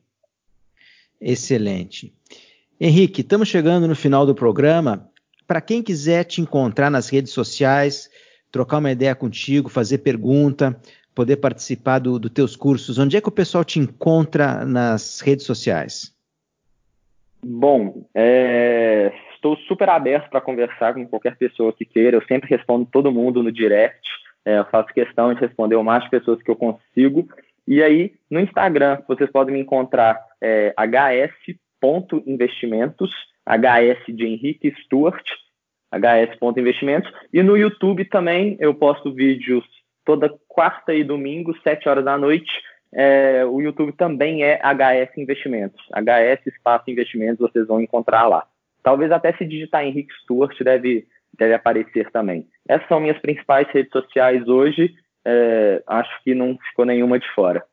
Excelente. 1.20 2.14
Henrique, 2.80 3.22
estamos 3.22 3.48
chegando 3.48 3.88
no 3.88 3.96
final 3.96 4.26
do 4.26 4.36
programa. 4.36 5.10
Para 5.48 5.62
quem 5.62 5.82
quiser 5.82 6.24
te 6.24 6.42
encontrar 6.42 6.90
nas 6.90 7.10
redes 7.10 7.32
sociais, 7.32 8.10
trocar 8.52 8.78
uma 8.78 8.92
ideia 8.92 9.16
contigo, 9.16 9.70
fazer 9.70 10.00
pergunta, 10.00 10.80
poder 11.16 11.38
participar 11.38 12.00
dos 12.00 12.20
do 12.20 12.30
teus 12.30 12.56
cursos, 12.56 13.00
onde 13.00 13.18
é 13.18 13.22
que 13.22 13.30
o 13.30 13.32
pessoal 13.32 13.64
te 13.64 13.80
encontra 13.80 14.64
nas 14.64 15.20
redes 15.20 15.46
sociais? 15.46 16.16
Bom, 17.44 18.08
é, 18.14 19.12
estou 19.34 19.56
super 19.68 19.90
aberto 19.90 20.30
para 20.30 20.42
conversar 20.42 20.94
com 20.94 21.08
qualquer 21.08 21.36
pessoa 21.38 21.74
que 21.74 21.86
queira. 21.86 22.18
Eu 22.18 22.26
sempre 22.28 22.50
respondo 22.50 22.88
todo 22.92 23.12
mundo 23.12 23.42
no 23.42 23.52
direct. 23.52 24.02
É, 24.48 24.60
eu 24.60 24.66
faço 24.66 24.94
questão 24.94 25.34
de 25.34 25.42
responder 25.42 25.76
o 25.76 25.84
mais 25.84 26.08
pessoas 26.08 26.42
que 26.42 26.50
eu 26.50 26.56
consigo. 26.56 27.28
E 27.68 27.84
aí, 27.84 28.14
no 28.32 28.40
Instagram, 28.40 29.00
vocês 29.06 29.30
podem 29.30 29.54
me 29.54 29.60
encontrar 29.60 30.18
é, 30.42 30.74
hs.investimentos, 31.82 33.12
hs 33.46 34.06
de 34.08 34.26
Henrique 34.26 34.74
Stuart, 34.84 35.22
hs.investimentos. 35.92 37.12
E 37.34 37.44
no 37.44 37.58
YouTube 37.58 38.06
também 38.06 38.56
eu 38.62 38.74
posto 38.74 39.14
vídeos 39.14 39.66
toda 40.06 40.34
quarta 40.48 40.94
e 40.94 41.04
domingo, 41.04 41.54
7 41.62 41.90
horas 41.90 42.06
da 42.06 42.18
noite. 42.18 42.50
É, 42.94 43.46
o 43.46 43.60
YouTube 43.60 43.92
também 43.92 44.46
é 44.46 44.62
HS 44.64 45.18
Investimentos. 45.18 45.86
HS 45.92 46.48
Espaço 46.48 46.90
Investimentos, 46.90 47.40
vocês 47.40 47.68
vão 47.68 47.82
encontrar 47.82 48.30
lá. 48.30 48.48
Talvez 48.82 49.12
até 49.12 49.34
se 49.34 49.44
digitar 49.44 49.84
Henrique 49.84 50.14
Stuart 50.22 50.58
deve, 50.64 51.06
deve 51.38 51.54
aparecer 51.54 52.10
também. 52.12 52.48
Essas 52.68 52.88
são 52.88 53.00
minhas 53.00 53.20
principais 53.20 53.68
redes 53.70 53.92
sociais 53.92 54.48
hoje. 54.48 54.94
É, 55.26 55.84
acho 55.88 56.24
que 56.24 56.34
não 56.34 56.58
ficou 56.70 56.86
nenhuma 56.86 57.20
de 57.20 57.28
fora. 57.34 57.63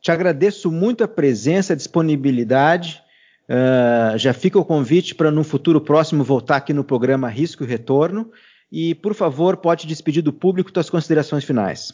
Te 0.00 0.10
agradeço 0.10 0.70
muito 0.70 1.04
a 1.04 1.08
presença, 1.08 1.74
a 1.74 1.76
disponibilidade. 1.76 3.02
Uh, 3.48 4.16
já 4.16 4.32
fica 4.32 4.58
o 4.58 4.64
convite 4.64 5.14
para 5.14 5.30
no 5.30 5.42
futuro 5.42 5.80
próximo 5.80 6.22
voltar 6.22 6.56
aqui 6.56 6.72
no 6.72 6.84
programa 6.84 7.28
Risco 7.28 7.64
e 7.64 7.66
Retorno. 7.66 8.30
E, 8.72 8.94
por 8.94 9.14
favor, 9.14 9.56
pode 9.56 9.86
despedir 9.86 10.22
do 10.22 10.32
público 10.32 10.70
suas 10.72 10.88
considerações 10.88 11.44
finais. 11.44 11.92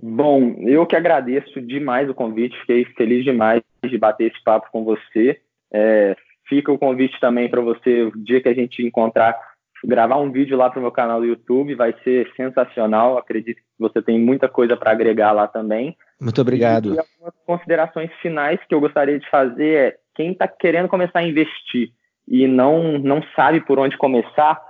Bom, 0.00 0.56
eu 0.60 0.84
que 0.86 0.96
agradeço 0.96 1.60
demais 1.62 2.10
o 2.10 2.14
convite, 2.14 2.58
fiquei 2.60 2.84
feliz 2.96 3.24
demais 3.24 3.62
de 3.82 3.96
bater 3.96 4.30
esse 4.30 4.42
papo 4.44 4.68
com 4.70 4.84
você. 4.84 5.40
É, 5.72 6.16
fica 6.48 6.72
o 6.72 6.78
convite 6.78 7.18
também 7.20 7.48
para 7.48 7.60
você, 7.60 8.04
o 8.04 8.12
dia 8.16 8.40
que 8.40 8.48
a 8.48 8.54
gente 8.54 8.82
encontrar, 8.82 9.36
gravar 9.84 10.18
um 10.18 10.30
vídeo 10.30 10.56
lá 10.56 10.70
para 10.70 10.78
o 10.78 10.82
meu 10.82 10.92
canal 10.92 11.20
do 11.20 11.26
YouTube, 11.26 11.74
vai 11.74 11.94
ser 12.02 12.30
sensacional. 12.36 13.18
Acredito 13.18 13.56
que 13.56 13.64
você 13.78 14.00
tem 14.00 14.18
muita 14.18 14.48
coisa 14.48 14.76
para 14.76 14.90
agregar 14.90 15.32
lá 15.32 15.46
também. 15.46 15.96
Muito 16.20 16.40
obrigado. 16.40 16.94
E 16.94 16.98
algumas 16.98 17.34
considerações 17.46 18.10
finais 18.22 18.58
que 18.68 18.74
eu 18.74 18.80
gostaria 18.80 19.18
de 19.18 19.28
fazer 19.28 19.74
é 19.74 19.96
quem 20.14 20.32
está 20.32 20.46
querendo 20.46 20.88
começar 20.88 21.18
a 21.18 21.26
investir 21.26 21.90
e 22.26 22.46
não, 22.46 22.98
não 22.98 23.22
sabe 23.36 23.60
por 23.60 23.78
onde 23.78 23.98
começar, 23.98 24.60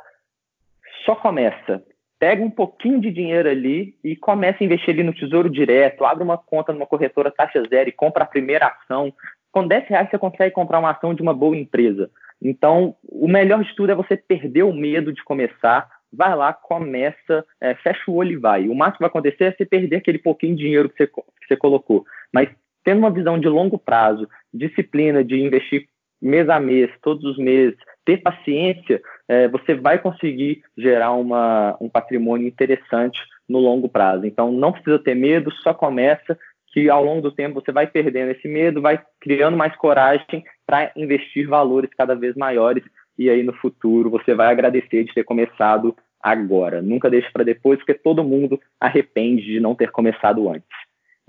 só 1.05 1.15
começa. 1.15 1.83
Pega 2.19 2.43
um 2.43 2.51
pouquinho 2.51 3.01
de 3.01 3.11
dinheiro 3.11 3.49
ali 3.49 3.97
e 4.03 4.17
começa 4.17 4.63
a 4.63 4.65
investir 4.65 4.91
ali 4.91 5.03
no 5.03 5.15
Tesouro 5.15 5.51
Direto, 5.51 6.05
abre 6.05 6.25
uma 6.25 6.39
conta 6.39 6.73
numa 6.73 6.87
corretora 6.87 7.31
taxa 7.31 7.63
zero 7.69 7.89
e 7.89 7.93
compra 7.93 8.25
a 8.25 8.27
primeira 8.27 8.67
ação. 8.67 9.13
Com 9.55 9.69
10 9.69 9.87
reais 9.87 10.11
você 10.11 10.19
consegue 10.19 10.53
comprar 10.53 10.81
uma 10.81 10.91
ação 10.91 11.15
de 11.15 11.23
uma 11.23 11.33
boa 11.33 11.57
empresa. 11.57 12.11
Então, 12.43 12.97
o 13.05 13.29
melhor 13.29 13.63
de 13.63 13.73
tudo 13.77 13.93
é 13.93 13.95
você 13.95 14.17
perder 14.17 14.65
o 14.65 14.73
medo 14.73 15.13
de 15.13 15.23
começar. 15.23 15.89
Vai 16.13 16.35
lá, 16.35 16.53
começa, 16.53 17.47
é, 17.61 17.73
fecha 17.77 18.03
o 18.09 18.17
olho 18.17 18.33
e 18.33 18.37
vai. 18.37 18.69
O 18.69 18.75
máximo 18.75 18.97
que 18.97 19.03
vai 19.03 19.09
acontecer 19.11 19.45
é 19.45 19.53
você 19.53 19.65
perder 19.65 19.99
aquele 19.99 20.19
pouquinho 20.19 20.57
de 20.57 20.65
dinheiro 20.65 20.89
que 20.89 20.97
você, 20.97 21.07
que 21.07 21.47
você 21.47 21.57
colocou. 21.57 22.05
Mas 22.33 22.49
tendo 22.83 22.99
uma 22.99 23.13
visão 23.13 23.39
de 23.39 23.47
longo 23.47 23.79
prazo, 23.79 24.29
disciplina 24.53 25.23
de 25.23 25.41
investir 25.41 25.87
mês 26.21 26.49
a 26.49 26.59
mês, 26.59 26.91
todos 27.01 27.23
os 27.23 27.39
meses, 27.39 27.77
ter 28.05 28.17
paciência, 28.23 29.01
é, 29.29 29.47
você 29.47 29.73
vai 29.73 30.01
conseguir 30.01 30.65
gerar 30.77 31.13
uma, 31.13 31.77
um 31.81 31.89
patrimônio 31.89 32.49
interessante 32.49 33.21
no 33.49 33.61
longo 33.61 33.89
prazo. 33.89 34.27
Então, 34.27 34.51
não 34.51 34.73
precisa 34.73 34.99
ter 34.99 35.15
medo, 35.15 35.53
só 35.63 35.73
começa, 35.73 36.37
que 36.75 36.91
ao 36.91 37.05
longo 37.05 37.23
do 37.23 37.31
tempo 37.31 37.63
você 37.63 37.71
vai 37.71 37.87
perdendo 37.87 38.33
esse 38.33 38.49
medo, 38.49 38.83
vai 38.83 39.01
criando 39.21 39.57
mais 39.57 39.75
coragem 39.77 40.45
para 40.67 40.91
investir 40.97 41.47
valores 41.47 41.89
cada 41.97 42.17
vez 42.17 42.35
maiores 42.35 42.83
e 43.17 43.31
aí 43.31 43.45
no 43.45 43.53
futuro 43.53 44.11
você 44.11 44.35
vai 44.35 44.49
agradecer 44.49 45.05
de 45.05 45.15
ter 45.15 45.23
começado 45.23 45.97
agora. 46.21 46.83
Nunca 46.83 47.09
deixe 47.09 47.31
para 47.31 47.45
depois, 47.45 47.79
porque 47.79 47.95
todo 47.95 48.25
mundo 48.25 48.61
arrepende 48.81 49.45
de 49.45 49.61
não 49.61 49.77
ter 49.77 49.93
começado 49.93 50.49
antes. 50.51 50.67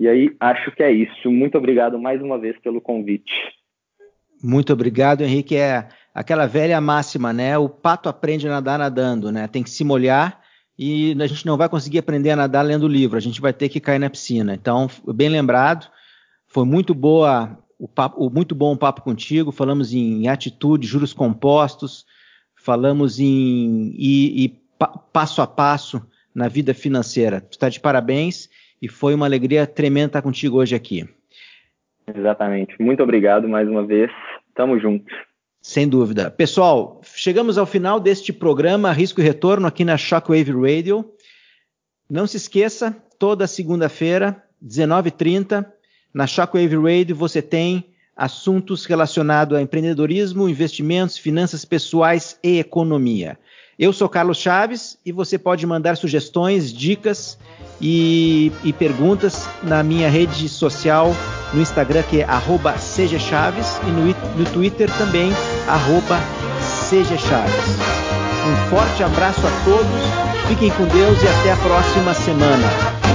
E 0.00 0.08
aí 0.08 0.34
acho 0.40 0.72
que 0.72 0.82
é 0.82 0.90
isso. 0.90 1.30
Muito 1.30 1.56
obrigado 1.56 1.96
mais 1.96 2.20
uma 2.20 2.36
vez 2.36 2.58
pelo 2.58 2.80
convite. 2.80 3.32
Muito 4.42 4.72
obrigado, 4.72 5.22
Henrique. 5.22 5.56
É 5.56 5.86
aquela 6.12 6.46
velha 6.46 6.80
máxima, 6.80 7.32
né? 7.32 7.56
O 7.56 7.68
pato 7.68 8.08
aprende 8.08 8.48
a 8.48 8.50
nadar 8.50 8.80
nadando, 8.80 9.30
né? 9.30 9.46
Tem 9.46 9.62
que 9.62 9.70
se 9.70 9.84
molhar 9.84 10.40
e 10.78 11.16
a 11.20 11.26
gente 11.26 11.46
não 11.46 11.56
vai 11.56 11.68
conseguir 11.68 11.98
aprender 11.98 12.30
a 12.30 12.36
nadar 12.36 12.62
lendo 12.62 12.86
livro, 12.86 13.16
a 13.16 13.20
gente 13.20 13.40
vai 13.40 13.52
ter 13.52 13.68
que 13.68 13.80
cair 13.80 13.98
na 13.98 14.10
piscina. 14.10 14.54
Então, 14.54 14.88
bem 15.14 15.28
lembrado, 15.28 15.90
foi 16.46 16.64
muito 16.64 16.94
boa 16.94 17.58
o 17.78 17.88
papo, 17.88 18.30
muito 18.30 18.54
bom 18.54 18.72
o 18.72 18.78
papo 18.78 19.02
contigo. 19.02 19.52
Falamos 19.52 19.92
em 19.92 20.28
atitude, 20.28 20.86
juros 20.86 21.12
compostos, 21.12 22.06
falamos 22.54 23.18
em 23.18 23.94
e, 23.96 24.44
e 24.44 24.48
pa, 24.78 24.88
passo 24.88 25.40
a 25.40 25.46
passo 25.46 26.06
na 26.34 26.48
vida 26.48 26.74
financeira. 26.74 27.40
Tu 27.40 27.52
está 27.52 27.68
de 27.68 27.80
parabéns 27.80 28.48
e 28.80 28.88
foi 28.88 29.14
uma 29.14 29.26
alegria 29.26 29.66
tremenda 29.66 30.08
estar 30.08 30.22
contigo 30.22 30.58
hoje 30.58 30.74
aqui. 30.74 31.08
Exatamente. 32.06 32.80
Muito 32.80 33.02
obrigado 33.02 33.48
mais 33.48 33.68
uma 33.68 33.84
vez. 33.84 34.10
Tamo 34.54 34.78
junto. 34.78 35.12
Sem 35.66 35.88
dúvida. 35.88 36.30
Pessoal, 36.30 37.00
chegamos 37.02 37.58
ao 37.58 37.66
final 37.66 37.98
deste 37.98 38.32
programa 38.32 38.92
Risco 38.92 39.20
e 39.20 39.24
Retorno 39.24 39.66
aqui 39.66 39.84
na 39.84 39.96
Shockwave 39.96 40.52
Radio. 40.52 41.12
Não 42.08 42.24
se 42.24 42.36
esqueça, 42.36 42.96
toda 43.18 43.48
segunda-feira, 43.48 44.44
19h30, 44.64 45.66
na 46.14 46.24
Shockwave 46.24 46.76
Radio 46.76 47.16
você 47.16 47.42
tem 47.42 47.84
assuntos 48.16 48.84
relacionados 48.84 49.58
a 49.58 49.60
empreendedorismo, 49.60 50.48
investimentos, 50.48 51.18
finanças 51.18 51.64
pessoais 51.64 52.38
e 52.44 52.60
economia. 52.60 53.36
Eu 53.78 53.92
sou 53.92 54.08
Carlos 54.08 54.38
Chaves 54.38 54.96
e 55.04 55.12
você 55.12 55.36
pode 55.36 55.66
mandar 55.66 55.96
sugestões, 55.96 56.72
dicas 56.72 57.36
e, 57.78 58.50
e 58.64 58.72
perguntas 58.72 59.46
na 59.62 59.82
minha 59.82 60.08
rede 60.08 60.48
social 60.48 61.14
no 61.52 61.60
Instagram 61.60 62.02
que 62.04 62.22
é 62.22 62.26
@cgchaves 62.26 63.78
e 63.86 63.90
no, 63.90 64.06
no 64.38 64.50
Twitter 64.50 64.90
também 64.96 65.30
@cgchaves. 66.88 67.76
Um 68.46 68.70
forte 68.70 69.02
abraço 69.02 69.46
a 69.46 69.64
todos, 69.64 70.48
fiquem 70.48 70.70
com 70.70 70.84
Deus 70.86 71.22
e 71.22 71.28
até 71.28 71.52
a 71.52 71.56
próxima 71.56 72.14
semana. 72.14 73.05